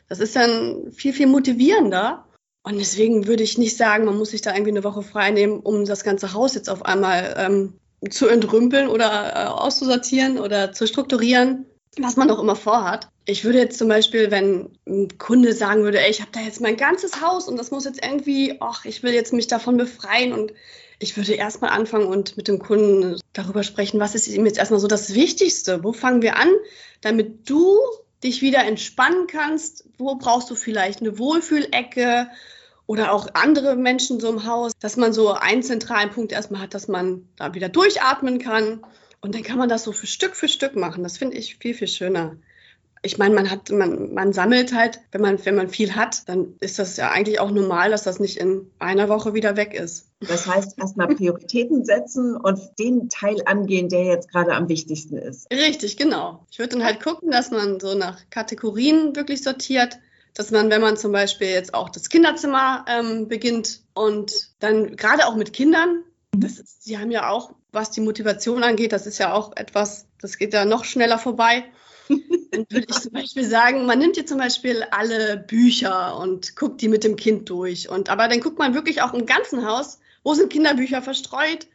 Das 0.08 0.20
ist 0.20 0.36
dann 0.36 0.92
viel, 0.92 1.12
viel 1.12 1.26
motivierender. 1.26 2.25
Und 2.66 2.78
deswegen 2.78 3.28
würde 3.28 3.44
ich 3.44 3.58
nicht 3.58 3.76
sagen, 3.76 4.06
man 4.06 4.18
muss 4.18 4.30
sich 4.30 4.40
da 4.40 4.50
irgendwie 4.52 4.72
eine 4.72 4.82
Woche 4.82 5.02
frei 5.02 5.30
nehmen, 5.30 5.60
um 5.60 5.84
das 5.84 6.02
ganze 6.02 6.32
Haus 6.32 6.56
jetzt 6.56 6.68
auf 6.68 6.84
einmal 6.84 7.36
ähm, 7.38 7.74
zu 8.10 8.26
entrümpeln 8.26 8.88
oder 8.88 9.36
äh, 9.36 9.44
auszusortieren 9.46 10.40
oder 10.40 10.72
zu 10.72 10.88
strukturieren, 10.88 11.66
was 11.96 12.16
man 12.16 12.28
auch 12.28 12.40
immer 12.40 12.56
vorhat. 12.56 13.08
Ich 13.24 13.44
würde 13.44 13.60
jetzt 13.60 13.78
zum 13.78 13.86
Beispiel, 13.86 14.32
wenn 14.32 14.76
ein 14.84 15.16
Kunde 15.16 15.52
sagen 15.52 15.84
würde, 15.84 16.00
ey, 16.00 16.10
ich 16.10 16.20
habe 16.20 16.32
da 16.32 16.40
jetzt 16.40 16.60
mein 16.60 16.76
ganzes 16.76 17.20
Haus 17.20 17.46
und 17.46 17.56
das 17.56 17.70
muss 17.70 17.84
jetzt 17.84 18.04
irgendwie, 18.04 18.56
ach, 18.58 18.84
ich 18.84 19.04
will 19.04 19.14
jetzt 19.14 19.32
mich 19.32 19.46
davon 19.46 19.76
befreien 19.76 20.32
und 20.32 20.52
ich 20.98 21.16
würde 21.16 21.34
erstmal 21.34 21.70
anfangen 21.70 22.06
und 22.06 22.36
mit 22.36 22.48
dem 22.48 22.58
Kunden 22.58 23.20
darüber 23.32 23.62
sprechen, 23.62 24.00
was 24.00 24.16
ist 24.16 24.26
ihm 24.26 24.44
jetzt 24.44 24.58
erstmal 24.58 24.80
so 24.80 24.88
das 24.88 25.14
Wichtigste? 25.14 25.84
Wo 25.84 25.92
fangen 25.92 26.20
wir 26.20 26.36
an, 26.36 26.50
damit 27.00 27.48
du 27.48 27.78
dich 28.24 28.42
wieder 28.42 28.64
entspannen 28.64 29.28
kannst? 29.28 29.84
Wo 29.98 30.16
brauchst 30.16 30.50
du 30.50 30.56
vielleicht 30.56 31.00
eine 31.00 31.16
Wohlfühlecke 31.16 32.28
oder 32.86 33.12
auch 33.12 33.28
andere 33.34 33.76
Menschen 33.76 34.20
so 34.20 34.28
im 34.28 34.46
Haus, 34.46 34.72
dass 34.78 34.96
man 34.96 35.12
so 35.12 35.32
einen 35.32 35.62
zentralen 35.62 36.10
Punkt 36.10 36.32
erstmal 36.32 36.60
hat, 36.60 36.74
dass 36.74 36.88
man 36.88 37.28
da 37.36 37.54
wieder 37.54 37.68
durchatmen 37.68 38.38
kann. 38.38 38.84
Und 39.20 39.34
dann 39.34 39.42
kann 39.42 39.58
man 39.58 39.68
das 39.68 39.82
so 39.82 39.92
für 39.92 40.06
Stück 40.06 40.36
für 40.36 40.48
Stück 40.48 40.76
machen. 40.76 41.02
Das 41.02 41.18
finde 41.18 41.36
ich 41.36 41.56
viel, 41.56 41.74
viel 41.74 41.88
schöner 41.88 42.36
ich 43.06 43.18
meine, 43.18 43.34
man 43.34 43.50
hat, 43.50 43.70
man, 43.70 44.12
man 44.12 44.32
sammelt 44.32 44.74
halt, 44.74 45.00
wenn 45.12 45.20
man, 45.20 45.44
wenn 45.44 45.54
man 45.54 45.68
viel 45.68 45.94
hat, 45.94 46.28
dann 46.28 46.54
ist 46.60 46.78
das 46.78 46.96
ja 46.96 47.10
eigentlich 47.10 47.40
auch 47.40 47.50
normal, 47.50 47.90
dass 47.90 48.02
das 48.02 48.18
nicht 48.18 48.36
in 48.36 48.70
einer 48.78 49.08
Woche 49.08 49.32
wieder 49.32 49.56
weg 49.56 49.74
ist. 49.74 50.08
Das 50.20 50.46
heißt, 50.46 50.78
erstmal 50.78 51.08
Prioritäten 51.08 51.84
setzen 51.84 52.36
und 52.36 52.58
den 52.78 53.08
Teil 53.08 53.36
angehen, 53.46 53.88
der 53.88 54.04
jetzt 54.04 54.30
gerade 54.30 54.54
am 54.54 54.68
wichtigsten 54.68 55.16
ist. 55.16 55.46
Richtig, 55.52 55.96
genau. 55.96 56.44
Ich 56.50 56.58
würde 56.58 56.76
dann 56.76 56.84
halt 56.84 57.02
gucken, 57.02 57.30
dass 57.30 57.50
man 57.50 57.78
so 57.80 57.94
nach 57.94 58.18
Kategorien 58.30 59.14
wirklich 59.14 59.42
sortiert, 59.42 59.98
dass 60.36 60.50
man, 60.50 60.70
wenn 60.70 60.82
man 60.82 60.98
zum 60.98 61.12
Beispiel 61.12 61.48
jetzt 61.48 61.72
auch 61.72 61.88
das 61.88 62.10
Kinderzimmer 62.10 62.84
ähm, 62.88 63.26
beginnt 63.26 63.80
und 63.94 64.32
dann 64.60 64.94
gerade 64.94 65.26
auch 65.26 65.34
mit 65.34 65.54
Kindern, 65.54 66.04
das 66.32 66.58
ist, 66.58 66.86
die 66.86 66.98
haben 66.98 67.10
ja 67.10 67.30
auch, 67.30 67.52
was 67.72 67.90
die 67.90 68.02
Motivation 68.02 68.62
angeht, 68.62 68.92
das 68.92 69.06
ist 69.06 69.18
ja 69.18 69.32
auch 69.32 69.56
etwas, 69.56 70.06
das 70.20 70.36
geht 70.36 70.52
ja 70.52 70.66
noch 70.66 70.84
schneller 70.84 71.18
vorbei. 71.18 71.64
Dann 72.50 72.66
würde 72.68 72.86
ich 72.88 73.00
zum 73.00 73.12
Beispiel 73.12 73.44
sagen, 73.44 73.86
man 73.86 73.98
nimmt 73.98 74.16
hier 74.16 74.26
zum 74.26 74.38
Beispiel 74.38 74.84
alle 74.90 75.38
Bücher 75.38 76.18
und 76.18 76.54
guckt 76.54 76.80
die 76.82 76.88
mit 76.88 77.02
dem 77.02 77.16
Kind 77.16 77.48
durch. 77.50 77.88
Und, 77.88 78.08
aber 78.10 78.28
dann 78.28 78.40
guckt 78.40 78.58
man 78.58 78.74
wirklich 78.74 79.02
auch 79.02 79.12
im 79.12 79.26
ganzen 79.26 79.66
Haus, 79.66 79.98
wo 80.22 80.32
sind 80.34 80.52
Kinderbücher 80.52 81.02
verstreut. 81.02 81.66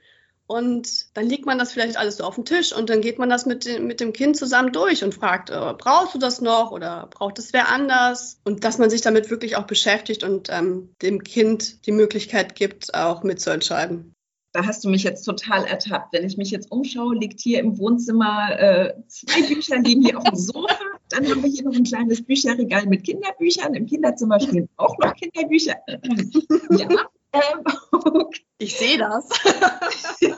Und 0.47 1.15
dann 1.15 1.27
legt 1.27 1.45
man 1.45 1.57
das 1.57 1.71
vielleicht 1.71 1.97
alles 1.97 2.17
so 2.17 2.25
auf 2.25 2.35
den 2.35 2.43
Tisch 2.43 2.75
und 2.75 2.89
dann 2.89 2.99
geht 2.99 3.19
man 3.19 3.29
das 3.29 3.45
mit, 3.45 3.79
mit 3.79 4.01
dem 4.01 4.11
Kind 4.11 4.35
zusammen 4.35 4.73
durch 4.73 5.03
und 5.03 5.13
fragt, 5.13 5.49
äh, 5.49 5.73
brauchst 5.77 6.13
du 6.13 6.19
das 6.19 6.41
noch 6.41 6.71
oder 6.71 7.07
braucht 7.09 7.39
es 7.39 7.53
wer 7.53 7.69
anders? 7.69 8.39
Und 8.43 8.65
dass 8.65 8.77
man 8.77 8.89
sich 8.89 9.01
damit 9.01 9.29
wirklich 9.29 9.55
auch 9.55 9.65
beschäftigt 9.65 10.23
und 10.25 10.49
ähm, 10.49 10.93
dem 11.01 11.23
Kind 11.23 11.85
die 11.85 11.93
Möglichkeit 11.93 12.55
gibt, 12.55 12.93
auch 12.93 13.23
mitzuentscheiden 13.23 14.13
da 14.53 14.65
hast 14.65 14.83
du 14.83 14.89
mich 14.89 15.03
jetzt 15.03 15.23
total 15.23 15.65
ertappt. 15.65 16.13
Wenn 16.13 16.25
ich 16.25 16.37
mich 16.37 16.51
jetzt 16.51 16.71
umschaue, 16.71 17.15
liegt 17.15 17.39
hier 17.39 17.59
im 17.59 17.77
Wohnzimmer 17.77 18.59
äh, 18.59 18.93
zwei 19.07 19.47
Bücher 19.47 19.79
liegen 19.79 20.03
hier 20.03 20.17
auf 20.17 20.25
dem 20.25 20.35
Sofa. 20.35 20.75
Dann 21.09 21.29
haben 21.29 21.43
wir 21.43 21.49
hier 21.49 21.63
noch 21.63 21.75
ein 21.75 21.83
kleines 21.83 22.23
Bücherregal 22.23 22.85
mit 22.85 23.03
Kinderbüchern. 23.03 23.73
Im 23.73 23.85
Kinderzimmer 23.85 24.39
stehen 24.39 24.69
auch 24.77 24.97
noch 24.97 25.13
Kinderbücher. 25.15 25.75
ja. 26.77 26.87
Ähm, 27.33 27.63
okay. 27.91 28.41
Ich 28.57 28.77
sehe 28.77 28.97
das. 28.97 29.29
ja, 30.21 30.37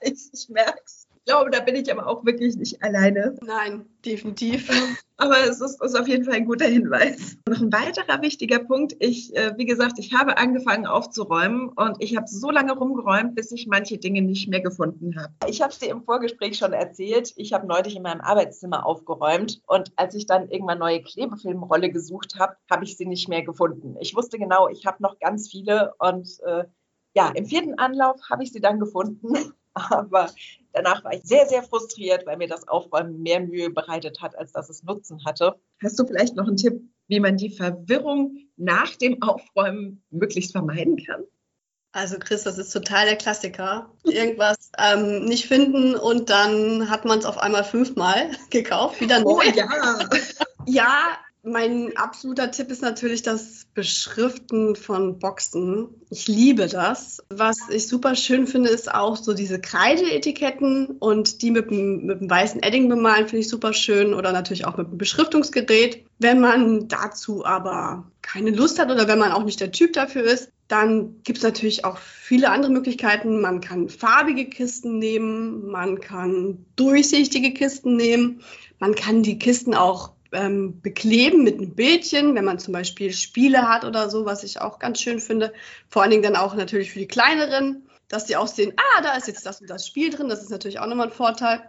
ich, 0.00 0.30
ich 0.32 0.48
merke 0.48 0.82
es 0.84 1.07
glaube, 1.28 1.50
da 1.50 1.60
bin 1.60 1.76
ich 1.76 1.92
aber 1.92 2.06
auch 2.06 2.24
wirklich 2.24 2.56
nicht 2.56 2.82
alleine. 2.82 3.36
Nein, 3.44 3.84
definitiv. 4.04 4.70
Aber 5.18 5.36
es 5.40 5.60
ist, 5.60 5.82
ist 5.82 5.98
auf 5.98 6.08
jeden 6.08 6.24
Fall 6.24 6.34
ein 6.34 6.46
guter 6.46 6.66
Hinweis. 6.66 7.36
Noch 7.48 7.60
ein 7.60 7.72
weiterer 7.72 8.22
wichtiger 8.22 8.60
Punkt. 8.60 8.96
Ich, 9.00 9.36
äh, 9.36 9.52
wie 9.56 9.66
gesagt, 9.66 9.98
ich 9.98 10.14
habe 10.14 10.38
angefangen 10.38 10.86
aufzuräumen 10.86 11.68
und 11.70 11.96
ich 11.98 12.16
habe 12.16 12.26
so 12.28 12.50
lange 12.50 12.72
rumgeräumt, 12.72 13.34
bis 13.34 13.52
ich 13.52 13.66
manche 13.66 13.98
Dinge 13.98 14.22
nicht 14.22 14.48
mehr 14.48 14.60
gefunden 14.60 15.20
habe. 15.20 15.34
Ich 15.48 15.60
habe 15.60 15.72
es 15.72 15.78
dir 15.80 15.90
im 15.90 16.02
Vorgespräch 16.02 16.56
schon 16.56 16.72
erzählt. 16.72 17.34
Ich 17.36 17.52
habe 17.52 17.66
neulich 17.66 17.96
in 17.96 18.02
meinem 18.02 18.20
Arbeitszimmer 18.20 18.86
aufgeräumt 18.86 19.60
und 19.66 19.92
als 19.96 20.14
ich 20.14 20.26
dann 20.26 20.48
irgendwann 20.48 20.78
neue 20.78 21.02
Klebefilmrolle 21.02 21.90
gesucht 21.90 22.36
habe, 22.38 22.56
habe 22.70 22.84
ich 22.84 22.96
sie 22.96 23.06
nicht 23.06 23.28
mehr 23.28 23.42
gefunden. 23.42 23.96
Ich 24.00 24.14
wusste 24.14 24.38
genau, 24.38 24.68
ich 24.68 24.86
habe 24.86 25.02
noch 25.02 25.18
ganz 25.18 25.50
viele 25.50 25.94
und 25.98 26.28
äh, 26.46 26.64
ja, 27.14 27.30
im 27.34 27.46
vierten 27.46 27.74
Anlauf 27.78 28.20
habe 28.30 28.44
ich 28.44 28.52
sie 28.52 28.60
dann 28.60 28.78
gefunden. 28.78 29.52
Aber 29.90 30.30
danach 30.72 31.04
war 31.04 31.12
ich 31.12 31.22
sehr, 31.24 31.46
sehr 31.46 31.62
frustriert, 31.62 32.26
weil 32.26 32.36
mir 32.36 32.48
das 32.48 32.66
Aufräumen 32.68 33.22
mehr 33.22 33.40
Mühe 33.40 33.70
bereitet 33.70 34.20
hat, 34.20 34.36
als 34.36 34.52
dass 34.52 34.68
es 34.68 34.82
Nutzen 34.82 35.24
hatte. 35.24 35.56
Hast 35.82 35.98
du 35.98 36.06
vielleicht 36.06 36.36
noch 36.36 36.46
einen 36.46 36.56
Tipp, 36.56 36.80
wie 37.08 37.20
man 37.20 37.36
die 37.36 37.50
Verwirrung 37.50 38.36
nach 38.56 38.94
dem 38.96 39.22
Aufräumen 39.22 40.02
möglichst 40.10 40.52
vermeiden 40.52 40.96
kann? 41.04 41.24
Also 41.92 42.18
Chris, 42.18 42.42
das 42.44 42.58
ist 42.58 42.70
total 42.70 43.06
der 43.06 43.16
Klassiker. 43.16 43.90
Irgendwas 44.04 44.70
ähm, 44.78 45.24
nicht 45.24 45.46
finden 45.46 45.94
und 45.94 46.28
dann 46.28 46.90
hat 46.90 47.04
man 47.04 47.18
es 47.18 47.24
auf 47.24 47.38
einmal 47.38 47.64
fünfmal 47.64 48.30
gekauft, 48.50 49.00
wieder 49.00 49.20
neu. 49.20 49.30
Oh 49.30 49.42
ja. 49.42 49.98
ja, 50.66 51.18
mein 51.50 51.96
absoluter 51.96 52.50
Tipp 52.50 52.70
ist 52.70 52.82
natürlich 52.82 53.22
das 53.22 53.66
Beschriften 53.74 54.76
von 54.76 55.18
Boxen. 55.18 55.88
Ich 56.10 56.28
liebe 56.28 56.66
das. 56.66 57.22
Was 57.30 57.56
ich 57.70 57.88
super 57.88 58.14
schön 58.14 58.46
finde, 58.46 58.70
ist 58.70 58.92
auch 58.92 59.16
so 59.16 59.34
diese 59.34 59.60
Kreideetiketten 59.60 60.86
und 60.98 61.42
die 61.42 61.50
mit 61.50 61.70
dem, 61.70 62.06
mit 62.06 62.20
dem 62.20 62.30
weißen 62.30 62.62
Edding 62.62 62.88
bemalen, 62.88 63.26
finde 63.28 63.40
ich 63.40 63.48
super 63.48 63.72
schön. 63.72 64.14
Oder 64.14 64.32
natürlich 64.32 64.66
auch 64.66 64.76
mit 64.76 64.90
dem 64.90 64.98
Beschriftungsgerät. 64.98 66.04
Wenn 66.18 66.40
man 66.40 66.88
dazu 66.88 67.44
aber 67.44 68.10
keine 68.22 68.50
Lust 68.50 68.78
hat 68.78 68.90
oder 68.90 69.08
wenn 69.08 69.18
man 69.18 69.32
auch 69.32 69.44
nicht 69.44 69.60
der 69.60 69.72
Typ 69.72 69.92
dafür 69.92 70.22
ist, 70.22 70.50
dann 70.68 71.22
gibt 71.24 71.38
es 71.38 71.44
natürlich 71.44 71.84
auch 71.84 71.96
viele 71.96 72.50
andere 72.50 72.70
Möglichkeiten. 72.70 73.40
Man 73.40 73.60
kann 73.60 73.88
farbige 73.88 74.44
Kisten 74.44 74.98
nehmen, 74.98 75.66
man 75.66 75.98
kann 76.00 76.66
durchsichtige 76.76 77.54
Kisten 77.54 77.96
nehmen, 77.96 78.42
man 78.78 78.94
kann 78.94 79.22
die 79.22 79.38
Kisten 79.38 79.74
auch 79.74 80.12
ähm, 80.32 80.80
bekleben 80.80 81.44
mit 81.44 81.58
einem 81.58 81.74
Bildchen, 81.74 82.34
wenn 82.34 82.44
man 82.44 82.58
zum 82.58 82.72
Beispiel 82.72 83.12
Spiele 83.12 83.68
hat 83.68 83.84
oder 83.84 84.10
so, 84.10 84.24
was 84.24 84.44
ich 84.44 84.60
auch 84.60 84.78
ganz 84.78 85.00
schön 85.00 85.20
finde. 85.20 85.52
Vor 85.88 86.02
allen 86.02 86.10
Dingen 86.10 86.22
dann 86.22 86.36
auch 86.36 86.54
natürlich 86.54 86.92
für 86.92 86.98
die 86.98 87.08
kleineren, 87.08 87.88
dass 88.08 88.26
die 88.26 88.36
auch 88.36 88.46
sehen, 88.46 88.72
ah, 88.76 89.02
da 89.02 89.14
ist 89.14 89.28
jetzt 89.28 89.46
das 89.46 89.60
und 89.60 89.68
das 89.70 89.86
Spiel 89.86 90.10
drin. 90.10 90.28
Das 90.28 90.42
ist 90.42 90.50
natürlich 90.50 90.78
auch 90.80 90.86
nochmal 90.86 91.08
ein 91.08 91.12
Vorteil. 91.12 91.62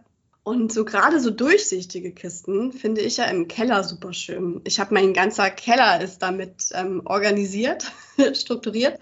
Und 0.44 0.72
so 0.72 0.86
gerade 0.86 1.20
so 1.20 1.30
durchsichtige 1.30 2.12
Kisten 2.12 2.72
finde 2.72 3.02
ich 3.02 3.18
ja 3.18 3.26
im 3.26 3.48
Keller 3.48 3.84
super 3.84 4.14
schön. 4.14 4.62
Ich 4.64 4.80
habe 4.80 4.94
mein 4.94 5.14
ganzer 5.14 5.50
Keller 5.50 6.02
ist 6.02 6.20
damit 6.20 6.70
ähm, 6.74 7.02
organisiert, 7.06 7.92
strukturiert. 8.34 9.00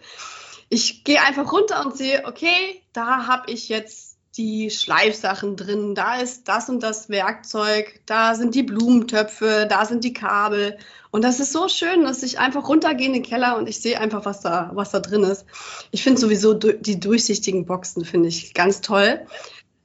Ich 0.69 1.03
gehe 1.03 1.21
einfach 1.21 1.51
runter 1.51 1.85
und 1.85 1.95
sehe, 1.95 2.25
okay, 2.25 2.81
da 2.91 3.27
habe 3.27 3.51
ich 3.51 3.69
jetzt 3.69 4.06
die 4.37 4.69
Schleifsachen 4.69 5.55
drin, 5.55 5.95
da 5.95 6.19
ist 6.19 6.47
das 6.47 6.69
und 6.69 6.81
das 6.83 7.09
Werkzeug, 7.09 7.99
da 8.05 8.35
sind 8.35 8.53
die 8.53 8.63
Blumentöpfe, 8.63 9.67
da 9.69 9.85
sind 9.85 10.03
die 10.03 10.13
Kabel. 10.13 10.77
Und 11.09 11.23
das 11.23 11.39
ist 11.39 11.53
so 11.53 11.67
schön, 11.67 12.03
dass 12.03 12.21
ich 12.21 12.37
einfach 12.37 12.67
runtergehe 12.67 13.07
in 13.07 13.13
den 13.13 13.23
Keller 13.23 13.57
und 13.57 13.67
ich 13.67 13.81
sehe 13.81 13.99
einfach, 13.99 14.25
was 14.25 14.41
da, 14.41 14.71
was 14.73 14.91
da 14.91 14.99
drin 14.99 15.23
ist. 15.23 15.45
Ich 15.91 16.03
finde 16.03 16.21
sowieso 16.21 16.53
die 16.53 16.99
durchsichtigen 16.99 17.65
Boxen, 17.65 18.05
finde 18.05 18.29
ich 18.29 18.53
ganz 18.53 18.81
toll. 18.81 19.25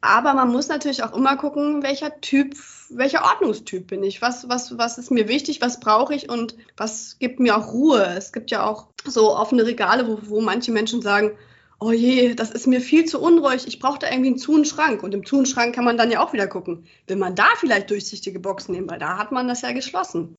Aber 0.03 0.35
man 0.35 0.51
muss 0.51 0.69
natürlich 0.69 1.05
auch 1.05 1.17
immer 1.17 1.37
gucken, 1.37 1.85
welcher 1.85 2.21
Typ, 2.21 2.57
welcher 2.91 3.25
Ordnungstyp 3.25 3.87
bin 3.87 4.03
ich. 4.03 4.21
Was, 4.21 4.49
was, 4.49 4.77
was 4.77 4.99
ist 4.99 5.13
mir 5.13 5.29
wichtig, 5.29 5.61
was 5.61 5.79
brauche 5.79 6.13
ich 6.13 6.29
und 6.29 6.57
was 6.77 7.19
gibt 7.21 7.39
mir 7.39 7.57
auch 7.57 7.73
Ruhe. 7.73 8.03
Es 8.17 8.33
gibt 8.33 8.51
ja 8.51 8.67
auch 8.67 8.89
so 9.05 9.35
offene 9.37 9.65
Regale, 9.65 10.09
wo, 10.09 10.19
wo 10.23 10.41
manche 10.41 10.73
Menschen 10.73 11.03
sagen, 11.03 11.39
oh 11.83 11.91
je, 11.91 12.35
das 12.35 12.51
ist 12.51 12.69
mir 12.69 12.81
viel 12.81 13.05
zu 13.07 13.21
unruhig, 13.21 13.67
ich 13.67 13.81
brauche 13.81 13.99
da 13.99 14.09
irgendwie 14.09 14.31
einen 14.31 14.39
zu 14.39 14.65
Schrank. 14.65 15.03
Und 15.03 15.15
im 15.15 15.27
zu 15.27 15.45
Schrank 15.45 15.75
kann 15.75 15.85
man 15.85 15.97
dann 15.97 16.11
ja 16.11 16.25
auch 16.25 16.33
wieder 16.33 16.47
gucken, 16.47 16.87
will 17.09 17.17
man 17.17 17.35
da 17.35 17.47
vielleicht 17.57 17.91
durchsichtige 17.91 18.39
Boxen 18.39 18.73
nehmen, 18.73 18.89
weil 18.89 19.01
da 19.01 19.19
hat 19.19 19.33
man 19.33 19.49
das 19.49 19.63
ja 19.63 19.73
geschlossen. 19.73 20.37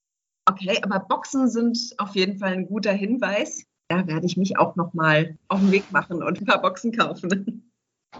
Okay, 0.50 0.80
aber 0.82 1.00
Boxen 1.00 1.50
sind 1.50 1.78
auf 1.98 2.16
jeden 2.16 2.38
Fall 2.38 2.54
ein 2.54 2.68
guter 2.68 2.94
Hinweis. 2.94 3.66
Da 3.90 4.08
werde 4.08 4.26
ich 4.26 4.38
mich 4.38 4.58
auch 4.58 4.76
noch 4.76 4.94
mal 4.94 5.38
auf 5.50 5.60
den 5.60 5.72
Weg 5.72 5.92
machen 5.92 6.24
und 6.24 6.42
ein 6.42 6.46
paar 6.46 6.62
Boxen 6.62 6.96
kaufen. 6.96 7.70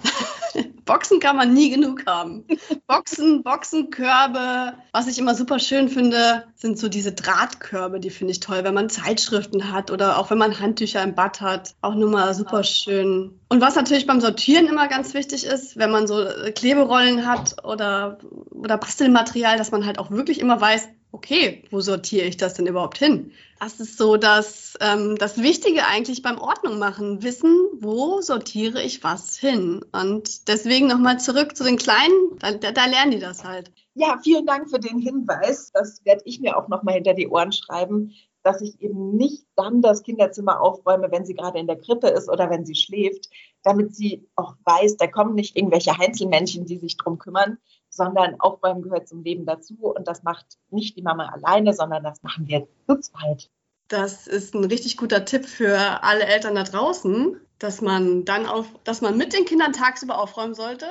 Boxen 0.86 1.20
kann 1.20 1.38
man 1.38 1.54
nie 1.54 1.70
genug 1.70 2.06
haben. 2.06 2.46
Boxen, 2.88 3.44
Boxenkörbe. 3.44 4.74
Was 4.92 5.08
ich 5.08 5.18
immer 5.18 5.36
super 5.36 5.60
schön 5.60 5.90
finde, 5.90 6.46
sind 6.56 6.78
so 6.78 6.90
diese 6.90 7.14
Drahtkörbe, 7.14 8.00
die 8.00 8.10
finde 8.10 8.32
ich 8.32 8.40
toll, 8.40 8.64
wenn 8.64 8.74
man 8.74 8.90
Zeitschriften 8.90 9.72
hat 9.72 9.92
oder 9.92 10.18
auch 10.18 10.30
wenn 10.30 10.38
man 10.38 10.60
Handtücher 10.60 11.02
im 11.02 11.16
Bad 11.16 11.42
hat. 11.42 11.76
Auch 11.82 11.96
nur 11.96 12.10
mal 12.10 12.34
super 12.34 12.64
schön. 12.64 13.40
Und 13.50 13.62
was 13.62 13.76
natürlich 13.76 14.08
beim 14.08 14.22
Sortieren 14.22 14.68
immer 14.68 14.88
ganz 14.88 15.14
wichtig 15.14 15.46
ist, 15.46 15.78
wenn 15.78 15.92
man 15.92 16.08
so 16.08 16.26
Kleberollen 16.56 17.26
hat 17.26 17.64
oder, 17.64 18.18
oder 18.52 18.78
Bastelmaterial, 18.78 19.58
dass 19.58 19.72
man 19.72 19.86
halt 19.86 20.00
auch 20.00 20.12
wirklich 20.12 20.40
immer 20.40 20.60
weiß, 20.60 20.90
okay, 21.14 21.64
wo 21.70 21.80
sortiere 21.80 22.26
ich 22.26 22.38
das 22.38 22.56
denn 22.56 22.66
überhaupt 22.66 22.98
hin? 22.98 23.32
Das 23.60 23.80
ist 23.80 23.98
so 23.98 24.18
das, 24.18 24.74
ähm, 24.82 25.16
das 25.18 25.42
Wichtige 25.42 25.86
eigentlich 25.86 26.22
beim 26.22 26.40
Ordnung 26.40 26.80
machen. 26.80 27.24
Wissen, 27.24 27.56
wo 27.80 28.20
sortiere 28.20 28.82
ich 28.82 29.04
was 29.04 29.38
hin? 29.38 29.86
Und 29.94 30.50
deswegen 30.50 30.88
nochmal 30.88 31.20
zurück 31.20 31.56
zu 31.56 31.64
den 31.64 31.78
Kleinen, 31.78 32.38
da, 32.40 32.52
da, 32.52 32.86
lernen 32.86 33.12
die 33.12 33.20
das 33.20 33.46
halt. 33.46 33.72
Ja, 33.94 34.20
vielen 34.22 34.46
Dank 34.46 34.70
für 34.70 34.80
den 34.80 34.98
Hinweis. 35.00 35.72
Das 35.72 36.04
werde 36.04 36.24
ich 36.26 36.42
mir 36.42 36.58
auch 36.58 36.68
nochmal 36.68 36.96
hinter 36.96 37.14
die 37.14 37.30
Ohren 37.30 37.52
schreiben, 37.52 38.14
dass 38.42 38.62
ich 38.62 38.82
eben 38.82 39.16
nicht 39.16 39.46
dann 39.56 39.82
das 39.82 40.02
Kinderzimmer 40.02 40.60
aufräume, 40.60 41.12
wenn 41.12 41.26
sie 41.26 41.36
gerade 41.36 41.60
in 41.60 41.68
der 41.68 41.80
Krippe 41.80 42.08
ist 42.08 42.28
oder 42.28 42.50
wenn 42.50 42.66
sie 42.66 42.76
schläft, 42.76 43.30
damit 43.62 43.96
sie 43.96 44.28
auch 44.36 44.56
weiß, 44.66 44.98
da 44.98 45.08
kommen 45.08 45.36
nicht 45.36 45.56
irgendwelche 45.56 45.98
Einzelmännchen, 45.98 46.66
die 46.66 46.78
sich 46.78 46.98
drum 46.98 47.20
kümmern, 47.20 47.60
sondern 47.96 48.40
Aufräumen 48.40 48.82
gehört 48.82 49.08
zum 49.08 49.24
Leben 49.24 49.46
dazu 49.46 49.76
und 49.80 50.08
das 50.08 50.24
macht 50.24 50.58
nicht 50.70 50.98
die 50.98 51.02
Mama 51.02 51.28
alleine, 51.28 51.74
sondern 51.74 52.04
das 52.04 52.24
machen 52.24 52.48
wir 52.48 52.68
zu 52.88 53.00
zweit. 53.00 53.50
Das 53.88 54.28
ist 54.28 54.56
ein 54.56 54.64
richtig 54.66 54.98
guter 54.98 55.26
Tipp 55.26 55.46
für 55.46 56.04
alle 56.04 56.26
Eltern 56.26 56.56
da 56.56 56.64
draußen, 56.64 57.40
dass 57.60 57.82
man 57.82 58.26
dann 58.26 58.46
auf, 58.46 58.68
dass 58.84 59.02
man 59.02 59.18
mit 59.18 59.34
den 59.34 59.46
Kindern 59.46 59.74
tagsüber 59.74 60.20
aufräumen 60.20 60.56
sollte, 60.56 60.88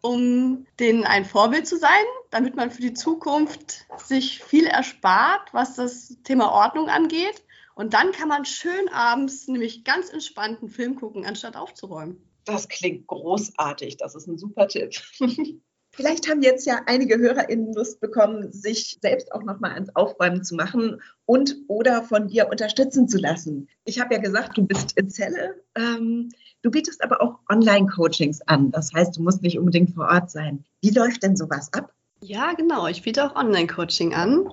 um 0.00 0.66
denen 0.78 1.04
ein 1.04 1.24
Vorbild 1.24 1.66
zu 1.66 1.78
sein, 1.78 2.04
damit 2.30 2.54
man 2.54 2.70
für 2.70 2.82
die 2.82 2.94
Zukunft 2.94 3.86
sich 3.96 4.42
viel 4.44 4.66
erspart, 4.66 5.52
was 5.52 5.76
das 5.76 6.16
Thema 6.22 6.52
Ordnung 6.52 6.88
angeht. 6.88 7.42
Und 7.74 7.94
dann 7.94 8.12
kann 8.12 8.28
man 8.28 8.44
schön 8.44 8.88
abends 8.90 9.48
nämlich 9.48 9.82
ganz 9.82 10.10
entspannt 10.10 10.60
einen 10.60 10.68
Film 10.68 10.94
gucken, 10.94 11.24
anstatt 11.26 11.56
aufzuräumen. 11.56 12.22
Das 12.44 12.68
klingt 12.68 13.06
großartig. 13.08 13.96
Das 13.96 14.14
ist 14.14 14.28
ein 14.28 14.38
super 14.38 14.68
Tipp. 14.68 14.92
Vielleicht 15.96 16.28
haben 16.28 16.42
jetzt 16.42 16.66
ja 16.66 16.80
einige 16.86 17.18
HörerInnen 17.18 17.72
Lust 17.72 18.00
bekommen, 18.00 18.52
sich 18.52 18.98
selbst 19.00 19.32
auch 19.32 19.42
nochmal 19.42 19.72
ans 19.72 19.94
Aufräumen 19.94 20.42
zu 20.42 20.54
machen 20.54 21.00
und 21.24 21.56
oder 21.68 22.02
von 22.02 22.28
dir 22.28 22.48
unterstützen 22.48 23.08
zu 23.08 23.18
lassen. 23.18 23.68
Ich 23.84 24.00
habe 24.00 24.14
ja 24.14 24.20
gesagt, 24.20 24.56
du 24.56 24.66
bist 24.66 24.96
in 24.98 25.08
Zelle. 25.08 25.62
Ähm, 25.76 26.30
du 26.62 26.70
bietest 26.70 27.02
aber 27.02 27.22
auch 27.22 27.38
Online-Coachings 27.48 28.42
an. 28.42 28.70
Das 28.70 28.92
heißt, 28.92 29.16
du 29.16 29.22
musst 29.22 29.42
nicht 29.42 29.58
unbedingt 29.58 29.94
vor 29.94 30.08
Ort 30.08 30.30
sein. 30.30 30.64
Wie 30.82 30.90
läuft 30.90 31.22
denn 31.22 31.36
sowas 31.36 31.72
ab? 31.72 31.92
Ja, 32.20 32.54
genau. 32.54 32.86
Ich 32.88 33.02
biete 33.02 33.24
auch 33.24 33.36
Online-Coaching 33.36 34.14
an. 34.14 34.50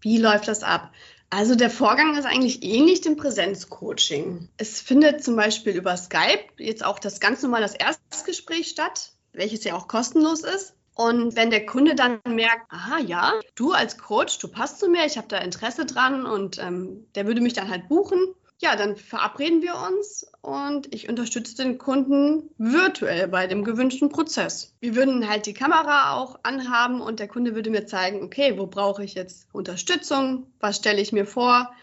Wie 0.00 0.18
läuft 0.18 0.48
das 0.48 0.62
ab? 0.62 0.92
Also 1.30 1.56
der 1.56 1.70
Vorgang 1.70 2.16
ist 2.16 2.26
eigentlich 2.26 2.62
ähnlich 2.62 3.00
dem 3.00 3.16
Präsenzcoaching. 3.16 4.48
Es 4.56 4.80
findet 4.80 5.24
zum 5.24 5.34
Beispiel 5.34 5.74
über 5.74 5.96
Skype 5.96 6.44
jetzt 6.58 6.84
auch 6.84 7.00
das 7.00 7.18
ganz 7.18 7.42
normal 7.42 7.62
das 7.62 7.74
Erstgespräch 7.74 8.68
statt, 8.68 9.12
welches 9.32 9.64
ja 9.64 9.74
auch 9.74 9.88
kostenlos 9.88 10.44
ist. 10.44 10.74
Und 10.94 11.34
wenn 11.34 11.50
der 11.50 11.66
Kunde 11.66 11.94
dann 11.94 12.20
merkt, 12.26 12.70
aha, 12.70 12.98
ja, 12.98 13.32
du 13.54 13.72
als 13.72 13.98
Coach, 13.98 14.38
du 14.38 14.48
passt 14.48 14.78
zu 14.78 14.88
mir, 14.88 15.04
ich 15.04 15.16
habe 15.16 15.28
da 15.28 15.38
Interesse 15.38 15.86
dran 15.86 16.24
und 16.24 16.58
ähm, 16.58 17.06
der 17.14 17.26
würde 17.26 17.40
mich 17.40 17.52
dann 17.52 17.68
halt 17.68 17.88
buchen, 17.88 18.34
ja, 18.60 18.76
dann 18.76 18.96
verabreden 18.96 19.62
wir 19.62 19.74
uns 19.74 20.26
und 20.40 20.94
ich 20.94 21.08
unterstütze 21.08 21.56
den 21.56 21.76
Kunden 21.76 22.50
virtuell 22.56 23.28
bei 23.28 23.46
dem 23.46 23.64
gewünschten 23.64 24.08
Prozess. 24.08 24.72
Wir 24.80 24.94
würden 24.94 25.28
halt 25.28 25.46
die 25.46 25.52
Kamera 25.52 26.14
auch 26.14 26.38
anhaben 26.44 27.00
und 27.00 27.18
der 27.18 27.28
Kunde 27.28 27.54
würde 27.54 27.70
mir 27.70 27.86
zeigen, 27.86 28.22
okay, 28.22 28.56
wo 28.56 28.66
brauche 28.66 29.04
ich 29.04 29.14
jetzt 29.14 29.48
Unterstützung, 29.52 30.46
was 30.60 30.76
stelle 30.76 31.00
ich 31.00 31.12
mir 31.12 31.26
vor 31.26 31.74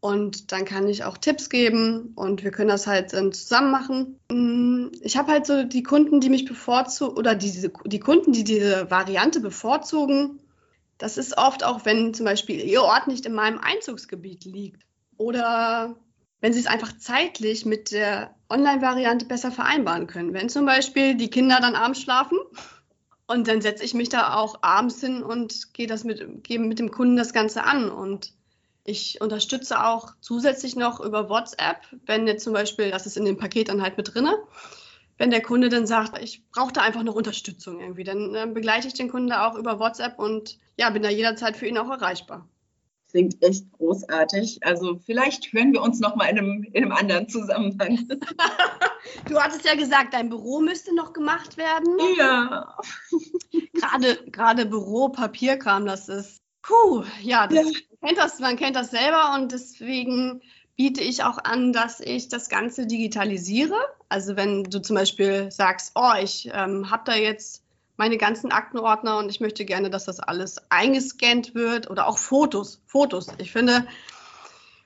und 0.00 0.50
dann 0.50 0.64
kann 0.64 0.88
ich 0.88 1.04
auch 1.04 1.18
Tipps 1.18 1.50
geben 1.50 2.12
und 2.16 2.42
wir 2.42 2.50
können 2.50 2.70
das 2.70 2.86
halt 2.86 3.12
dann 3.12 3.32
zusammen 3.32 3.70
machen. 3.70 4.18
Mm, 4.30 4.92
ich 5.02 5.18
habe 5.18 5.30
halt 5.30 5.46
so 5.46 5.62
die 5.62 5.82
Kunden, 5.82 6.20
die 6.20 6.30
mich 6.30 6.46
bevorzugen, 6.46 7.16
oder 7.16 7.34
diese, 7.34 7.70
die 7.84 8.00
Kunden, 8.00 8.32
die 8.32 8.44
diese 8.44 8.90
Variante 8.90 9.40
bevorzugen. 9.40 10.40
Das 10.96 11.18
ist 11.18 11.36
oft 11.36 11.64
auch, 11.64 11.84
wenn 11.84 12.14
zum 12.14 12.24
Beispiel 12.24 12.60
ihr 12.60 12.82
Ort 12.82 13.08
nicht 13.08 13.26
in 13.26 13.34
meinem 13.34 13.58
Einzugsgebiet 13.58 14.44
liegt. 14.46 14.82
Oder 15.18 15.96
wenn 16.40 16.54
sie 16.54 16.60
es 16.60 16.66
einfach 16.66 16.96
zeitlich 16.96 17.66
mit 17.66 17.92
der 17.92 18.34
Online-Variante 18.48 19.26
besser 19.26 19.52
vereinbaren 19.52 20.06
können. 20.06 20.32
Wenn 20.32 20.48
zum 20.48 20.64
Beispiel 20.64 21.14
die 21.14 21.28
Kinder 21.28 21.60
dann 21.60 21.74
abends 21.74 22.00
schlafen 22.00 22.38
und 23.26 23.48
dann 23.48 23.60
setze 23.60 23.84
ich 23.84 23.92
mich 23.92 24.08
da 24.08 24.34
auch 24.34 24.62
abends 24.62 25.00
hin 25.00 25.22
und 25.22 25.74
gehe 25.74 25.86
das 25.86 26.04
mit, 26.04 26.42
gehe 26.42 26.58
mit 26.58 26.78
dem 26.78 26.90
Kunden 26.90 27.16
das 27.16 27.34
Ganze 27.34 27.64
an 27.64 27.90
und 27.90 28.32
ich 28.84 29.20
unterstütze 29.20 29.84
auch 29.84 30.14
zusätzlich 30.20 30.76
noch 30.76 31.00
über 31.00 31.28
WhatsApp, 31.28 31.86
wenn 32.06 32.26
jetzt 32.26 32.44
zum 32.44 32.52
Beispiel, 32.52 32.90
das 32.90 33.06
ist 33.06 33.16
in 33.16 33.24
dem 33.24 33.38
Paket 33.38 33.68
dann 33.68 33.82
halt 33.82 33.96
mit 33.96 34.14
drinne, 34.14 34.38
wenn 35.18 35.30
der 35.30 35.42
Kunde 35.42 35.68
dann 35.68 35.86
sagt, 35.86 36.18
ich 36.22 36.42
brauche 36.50 36.72
da 36.72 36.80
einfach 36.80 37.02
noch 37.02 37.14
Unterstützung 37.14 37.80
irgendwie, 37.80 38.04
dann 38.04 38.34
äh, 38.34 38.46
begleite 38.46 38.88
ich 38.88 38.94
den 38.94 39.10
Kunden 39.10 39.32
auch 39.32 39.54
über 39.54 39.78
WhatsApp 39.78 40.18
und 40.18 40.58
ja, 40.78 40.88
bin 40.90 41.02
da 41.02 41.10
jederzeit 41.10 41.56
für 41.56 41.66
ihn 41.66 41.78
auch 41.78 41.90
erreichbar. 41.90 42.48
Klingt 43.10 43.42
echt 43.42 43.70
großartig. 43.72 44.60
Also 44.64 44.98
vielleicht 45.04 45.52
hören 45.52 45.72
wir 45.72 45.82
uns 45.82 45.98
noch 45.98 46.14
mal 46.14 46.26
in 46.26 46.38
einem, 46.38 46.62
in 46.72 46.84
einem 46.84 46.92
anderen 46.92 47.28
Zusammenhang. 47.28 48.08
du 49.28 49.38
hattest 49.38 49.64
ja 49.64 49.74
gesagt, 49.74 50.14
dein 50.14 50.28
Büro 50.28 50.60
müsste 50.60 50.94
noch 50.94 51.12
gemacht 51.12 51.56
werden. 51.56 51.98
Ja. 52.16 52.76
gerade, 53.74 54.16
gerade 54.30 54.64
Büro, 54.64 55.08
Papierkram, 55.08 55.86
das 55.86 56.08
ist 56.08 56.40
Puh, 56.62 57.04
ja, 57.22 57.46
das, 57.46 57.56
ja. 57.56 57.62
Man, 58.00 58.08
kennt 58.08 58.18
das, 58.18 58.38
man 58.38 58.56
kennt 58.56 58.76
das 58.76 58.90
selber 58.90 59.34
und 59.34 59.52
deswegen 59.52 60.42
biete 60.76 61.02
ich 61.02 61.24
auch 61.24 61.38
an, 61.44 61.72
dass 61.72 62.00
ich 62.00 62.28
das 62.28 62.48
Ganze 62.48 62.86
digitalisiere. 62.86 63.76
Also 64.08 64.36
wenn 64.36 64.64
du 64.64 64.80
zum 64.80 64.96
Beispiel 64.96 65.50
sagst, 65.50 65.92
oh, 65.94 66.12
ich 66.20 66.50
ähm, 66.52 66.90
habe 66.90 67.02
da 67.04 67.14
jetzt 67.14 67.62
meine 67.96 68.16
ganzen 68.16 68.50
Aktenordner 68.50 69.18
und 69.18 69.28
ich 69.28 69.40
möchte 69.40 69.66
gerne, 69.66 69.90
dass 69.90 70.06
das 70.06 70.20
alles 70.20 70.56
eingescannt 70.70 71.54
wird 71.54 71.90
oder 71.90 72.06
auch 72.06 72.16
Fotos. 72.16 72.80
Fotos. 72.86 73.26
Ich 73.36 73.52
finde, 73.52 73.86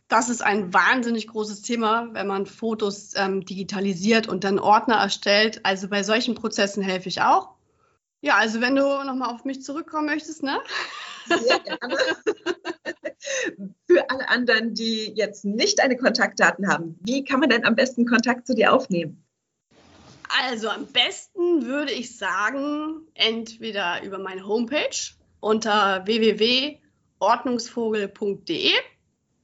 das 0.09 0.29
ist 0.29 0.43
ein 0.43 0.75
wahnsinnig 0.75 1.29
großes 1.29 1.63
Thema, 1.63 2.09
wenn 2.13 2.27
man 2.27 2.47
Fotos 2.47 3.13
ähm, 3.15 3.45
digitalisiert 3.45 4.27
und 4.27 4.43
dann 4.43 4.59
Ordner 4.59 4.97
erstellt. 4.97 5.61
Also 5.65 5.89
bei 5.89 6.03
solchen 6.03 6.35
Prozessen 6.35 6.83
helfe 6.83 7.09
ich 7.09 7.23
auch. 7.23 7.51
Ja, 8.25 8.39
also 8.39 8.61
wenn 8.63 8.75
du 8.75 8.83
nochmal 8.83 9.35
auf 9.35 9.45
mich 9.45 9.63
zurückkommen 9.63 10.07
möchtest, 10.07 10.43
ne? 10.43 10.59
Sehr 11.29 11.59
gerne. 11.59 11.99
Für 13.87 14.09
alle 14.09 14.31
anderen, 14.31 14.73
die 14.73 15.13
jetzt 15.15 15.45
nicht 15.45 15.79
deine 15.79 15.99
Kontaktdaten 15.99 16.67
haben, 16.67 16.99
wie 17.03 17.23
kann 17.23 17.41
man 17.41 17.51
denn 17.51 17.67
am 17.67 17.75
besten 17.75 18.07
Kontakt 18.07 18.47
zu 18.47 18.55
dir 18.55 18.73
aufnehmen? 18.73 19.23
Also 20.43 20.71
am 20.71 20.87
besten 20.87 21.67
würde 21.67 21.93
ich 21.93 22.17
sagen, 22.17 23.03
entweder 23.13 24.03
über 24.03 24.17
meine 24.17 24.47
Homepage 24.47 24.97
unter 25.41 26.07
www.ordnungsvogel.de 26.07 28.73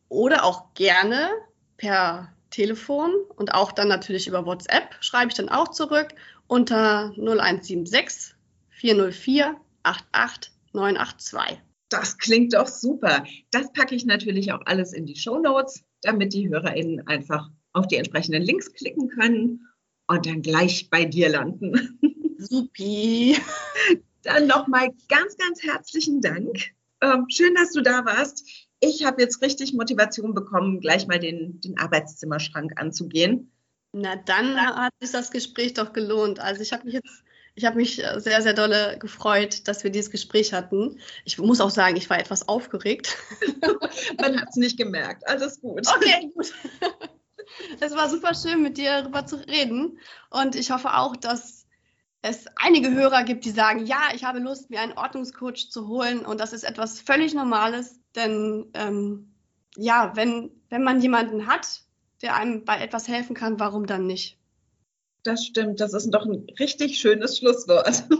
oder 0.09 0.43
auch 0.43 0.73
gerne 0.73 1.29
per 1.77 2.33
Telefon 2.49 3.12
und 3.37 3.53
auch 3.53 3.73
dann 3.73 3.88
natürlich 3.88 4.27
über 4.27 4.47
WhatsApp 4.47 4.97
schreibe 5.01 5.29
ich 5.29 5.35
dann 5.35 5.51
auch 5.51 5.69
zurück 5.69 6.14
unter 6.47 7.12
0176 7.19 8.37
404 8.81 9.61
88 9.83 10.53
982. 10.73 11.59
Das 11.90 12.16
klingt 12.16 12.55
doch 12.55 12.66
super. 12.66 13.25
Das 13.51 13.71
packe 13.73 13.95
ich 13.95 14.07
natürlich 14.07 14.53
auch 14.53 14.62
alles 14.64 14.95
in 14.95 15.05
die 15.05 15.16
Show 15.16 15.38
Notes, 15.38 15.85
damit 16.01 16.33
die 16.33 16.49
HörerInnen 16.49 17.07
einfach 17.07 17.51
auf 17.73 17.88
die 17.88 17.97
entsprechenden 17.97 18.43
Links 18.43 18.73
klicken 18.73 19.09
können 19.09 19.69
und 20.07 20.25
dann 20.25 20.40
gleich 20.40 20.88
bei 20.88 21.05
dir 21.05 21.29
landen. 21.29 21.99
Supi. 22.38 23.37
Dann 24.23 24.47
nochmal 24.47 24.90
ganz, 25.09 25.37
ganz 25.37 25.62
herzlichen 25.62 26.23
Dank. 26.23 26.73
Ähm, 27.03 27.27
schön, 27.29 27.55
dass 27.57 27.73
du 27.73 27.83
da 27.83 28.05
warst. 28.07 28.49
Ich 28.81 29.05
habe 29.05 29.21
jetzt 29.21 29.43
richtig 29.43 29.75
Motivation 29.75 30.33
bekommen, 30.33 30.81
gleich 30.81 31.07
mal 31.07 31.19
den, 31.19 31.61
den 31.61 31.77
Arbeitszimmerschrank 31.77 32.81
anzugehen. 32.81 33.53
Na, 33.93 34.16
dann 34.16 34.57
hat 34.57 34.93
sich 35.01 35.11
das 35.11 35.31
Gespräch 35.31 35.75
doch 35.75 35.93
gelohnt. 35.93 36.38
Also 36.38 36.62
ich 36.62 36.73
habe 36.73 36.85
mich 36.85 36.95
jetzt 36.95 37.25
Ich 37.61 37.66
habe 37.66 37.77
mich 37.77 38.03
äh, 38.03 38.18
sehr, 38.18 38.40
sehr 38.40 38.55
dolle 38.55 38.96
gefreut, 38.99 39.68
dass 39.68 39.85
wir 39.85 39.90
dieses 39.90 40.11
Gespräch 40.11 40.55
hatten. 40.55 40.99
Ich 41.27 41.37
muss 41.37 41.61
auch 41.61 41.68
sagen, 41.68 41.94
ich 41.96 42.09
war 42.09 42.18
etwas 42.18 42.49
aufgeregt. 42.49 43.18
Man 44.18 44.40
hat 44.40 44.49
es 44.49 44.57
nicht 44.57 44.79
gemerkt. 44.79 45.29
Alles 45.29 45.61
gut. 45.61 45.87
Okay, 45.87 46.31
gut. 46.35 46.55
Es 47.81 47.94
war 47.96 48.09
super 48.09 48.33
schön, 48.33 48.62
mit 48.62 48.79
dir 48.79 49.03
darüber 49.03 49.27
zu 49.27 49.37
reden. 49.37 49.99
Und 50.31 50.55
ich 50.55 50.70
hoffe 50.70 50.94
auch, 50.96 51.16
dass 51.16 51.66
es 52.23 52.46
einige 52.57 52.94
Hörer 52.94 53.25
gibt, 53.25 53.44
die 53.44 53.51
sagen, 53.51 53.85
ja, 53.85 54.01
ich 54.14 54.25
habe 54.25 54.38
Lust, 54.38 54.70
mir 54.70 54.81
einen 54.81 54.96
Ordnungscoach 54.96 55.68
zu 55.68 55.88
holen. 55.88 56.25
Und 56.25 56.40
das 56.40 56.53
ist 56.55 56.62
etwas 56.62 57.01
völlig 57.01 57.35
Normales. 57.35 58.01
Denn 58.14 58.70
ähm, 58.75 59.35
ja, 59.77 60.12
wenn, 60.14 60.51
wenn 60.70 60.85
man 60.85 61.03
jemanden 61.03 61.46
hat, 61.49 61.83
der 62.23 62.37
einem 62.37 62.64
bei 62.64 62.79
etwas 62.79 63.09
helfen 63.09 63.35
kann, 63.35 63.61
warum 63.61 63.87
dann 63.87 64.07
nicht? 64.07 64.39
Das 65.22 65.44
stimmt, 65.44 65.80
das 65.80 65.92
ist 65.92 66.11
doch 66.11 66.24
ein 66.24 66.46
richtig 66.59 66.98
schönes 66.98 67.38
Schlusswort. 67.38 68.04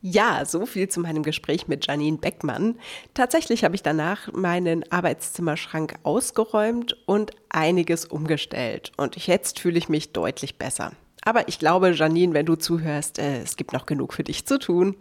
Ja, 0.00 0.44
so 0.44 0.64
viel 0.64 0.88
zu 0.88 1.00
meinem 1.00 1.24
Gespräch 1.24 1.66
mit 1.66 1.88
Janine 1.88 2.18
Beckmann. 2.18 2.78
Tatsächlich 3.14 3.64
habe 3.64 3.74
ich 3.74 3.82
danach 3.82 4.32
meinen 4.32 4.90
Arbeitszimmerschrank 4.92 5.96
ausgeräumt 6.04 6.96
und 7.06 7.32
einiges 7.48 8.04
umgestellt. 8.04 8.92
Und 8.96 9.16
jetzt 9.26 9.58
fühle 9.58 9.76
ich 9.76 9.88
mich 9.88 10.12
deutlich 10.12 10.56
besser. 10.56 10.92
Aber 11.22 11.48
ich 11.48 11.58
glaube, 11.58 11.90
Janine, 11.90 12.32
wenn 12.32 12.46
du 12.46 12.54
zuhörst, 12.54 13.18
äh, 13.18 13.42
es 13.42 13.56
gibt 13.56 13.72
noch 13.72 13.86
genug 13.86 14.14
für 14.14 14.22
dich 14.22 14.46
zu 14.46 14.60
tun. 14.60 14.96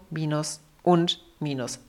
und 0.82 1.20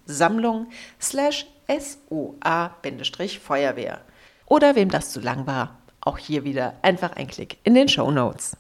Sammlung 0.06 0.68
slash 1.00 1.46
SOA-Feuerwehr. 1.68 4.02
Oder 4.48 4.76
wem 4.76 4.90
das 4.90 5.12
zu 5.12 5.20
lang 5.20 5.46
war, 5.46 5.78
auch 6.02 6.18
hier 6.18 6.44
wieder 6.46 6.74
einfach 6.82 7.16
ein 7.16 7.28
Klick 7.28 7.58
in 7.64 7.76
den 7.76 7.90
Show 7.90 8.10
Notes. 8.10 8.58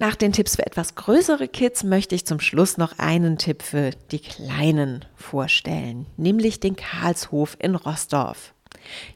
Nach 0.00 0.14
den 0.14 0.32
Tipps 0.32 0.54
für 0.54 0.64
etwas 0.64 0.94
größere 0.94 1.48
Kids 1.48 1.82
möchte 1.82 2.14
ich 2.14 2.24
zum 2.24 2.38
Schluss 2.38 2.78
noch 2.78 3.00
einen 3.00 3.36
Tipp 3.36 3.62
für 3.62 3.90
die 4.12 4.20
Kleinen 4.20 5.04
vorstellen, 5.16 6.06
nämlich 6.16 6.60
den 6.60 6.76
Karlshof 6.76 7.56
in 7.58 7.74
Rossdorf. 7.74 8.54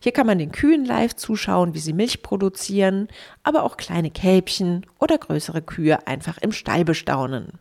Hier 0.01 0.11
kann 0.11 0.27
man 0.27 0.41
den 0.41 0.51
Kühen 0.51 0.85
live 0.85 1.15
zuschauen, 1.15 1.75
wie 1.75 1.79
sie 1.79 1.93
Milch 1.93 2.23
produzieren, 2.23 3.07
aber 3.45 3.63
auch 3.63 3.77
kleine 3.77 4.11
Kälbchen 4.11 4.85
oder 4.99 5.19
größere 5.19 5.63
Kühe 5.63 6.05
einfach 6.09 6.39
im 6.39 6.51
Stall 6.51 6.85
bestaunen. 6.85 7.61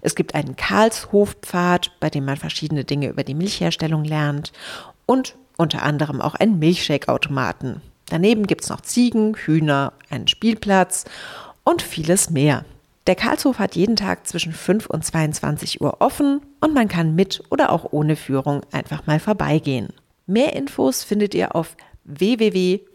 Es 0.00 0.16
gibt 0.16 0.34
einen 0.34 0.56
Karlshof-Pfad, 0.56 1.92
bei 2.00 2.10
dem 2.10 2.24
man 2.24 2.36
verschiedene 2.36 2.84
Dinge 2.84 3.10
über 3.10 3.22
die 3.22 3.34
Milchherstellung 3.34 4.02
lernt 4.02 4.52
und 5.06 5.36
unter 5.56 5.84
anderem 5.84 6.20
auch 6.20 6.34
einen 6.34 6.58
Milchshake-Automaten. 6.58 7.80
Daneben 8.08 8.48
gibt 8.48 8.64
es 8.64 8.70
noch 8.70 8.80
Ziegen, 8.80 9.36
Hühner, 9.36 9.92
einen 10.10 10.28
Spielplatz 10.28 11.04
und 11.66 11.82
vieles 11.82 12.30
mehr. 12.30 12.64
Der 13.06 13.16
Karlshof 13.16 13.58
hat 13.58 13.76
jeden 13.76 13.96
Tag 13.96 14.26
zwischen 14.26 14.52
5 14.52 14.86
und 14.86 15.04
22 15.04 15.82
Uhr 15.82 16.00
offen 16.00 16.40
und 16.60 16.72
man 16.74 16.88
kann 16.88 17.14
mit 17.14 17.42
oder 17.50 17.70
auch 17.70 17.92
ohne 17.92 18.16
Führung 18.16 18.62
einfach 18.72 19.06
mal 19.06 19.20
vorbeigehen. 19.20 19.90
Mehr 20.26 20.56
Infos 20.56 21.04
findet 21.04 21.34
ihr 21.34 21.54
auf 21.54 21.76
www.q-land.de, 22.04 22.86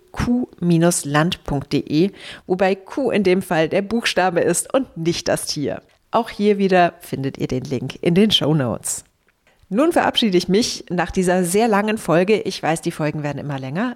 wobei 2.47 2.75
Q 2.75 3.11
in 3.11 3.23
dem 3.23 3.41
Fall 3.41 3.69
der 3.69 3.81
Buchstabe 3.81 4.41
ist 4.41 4.73
und 4.73 4.97
nicht 4.97 5.27
das 5.27 5.45
Tier. 5.45 5.81
Auch 6.11 6.29
hier 6.29 6.57
wieder 6.57 6.95
findet 6.99 7.37
ihr 7.37 7.47
den 7.47 7.63
Link 7.63 7.99
in 8.01 8.15
den 8.15 8.31
Show 8.31 8.53
Notes. 8.53 9.05
Nun 9.69 9.93
verabschiede 9.93 10.37
ich 10.37 10.49
mich 10.49 10.83
nach 10.89 11.11
dieser 11.11 11.45
sehr 11.45 11.69
langen 11.69 11.97
Folge, 11.97 12.41
ich 12.41 12.61
weiß, 12.61 12.81
die 12.81 12.91
Folgen 12.91 13.23
werden 13.23 13.37
immer 13.37 13.57
länger, 13.57 13.95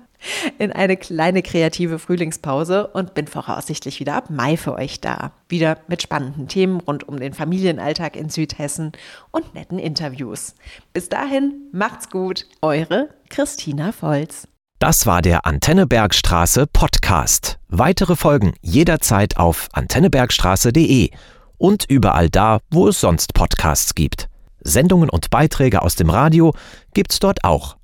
in 0.57 0.71
eine 0.71 0.97
kleine 0.97 1.41
kreative 1.41 1.99
Frühlingspause 1.99 2.87
und 2.87 3.13
bin 3.13 3.27
voraussichtlich 3.27 3.99
wieder 3.99 4.15
ab 4.15 4.29
Mai 4.29 4.57
für 4.57 4.73
euch 4.73 5.01
da. 5.01 5.31
Wieder 5.49 5.77
mit 5.87 6.01
spannenden 6.01 6.47
Themen 6.47 6.79
rund 6.79 7.07
um 7.07 7.19
den 7.19 7.33
Familienalltag 7.33 8.15
in 8.15 8.29
Südhessen 8.29 8.91
und 9.31 9.53
netten 9.53 9.79
Interviews. 9.79 10.55
Bis 10.93 11.09
dahin, 11.09 11.53
macht's 11.71 12.09
gut, 12.09 12.47
eure 12.61 13.09
Christina 13.29 13.91
Volz. 13.91 14.47
Das 14.79 15.05
war 15.05 15.21
der 15.21 15.45
Antennebergstraße 15.45 16.67
Podcast. 16.67 17.59
Weitere 17.69 18.15
Folgen 18.15 18.53
jederzeit 18.61 19.37
auf 19.37 19.69
antennebergstraße.de 19.71 21.11
und 21.57 21.85
überall 21.87 22.29
da, 22.29 22.59
wo 22.69 22.89
es 22.89 22.99
sonst 22.99 23.33
Podcasts 23.33 23.95
gibt. 23.95 24.27
Sendungen 24.59 25.09
und 25.09 25.29
Beiträge 25.29 25.81
aus 25.81 25.95
dem 25.95 26.09
Radio 26.09 26.53
gibt's 26.93 27.19
dort 27.19 27.43
auch 27.43 27.77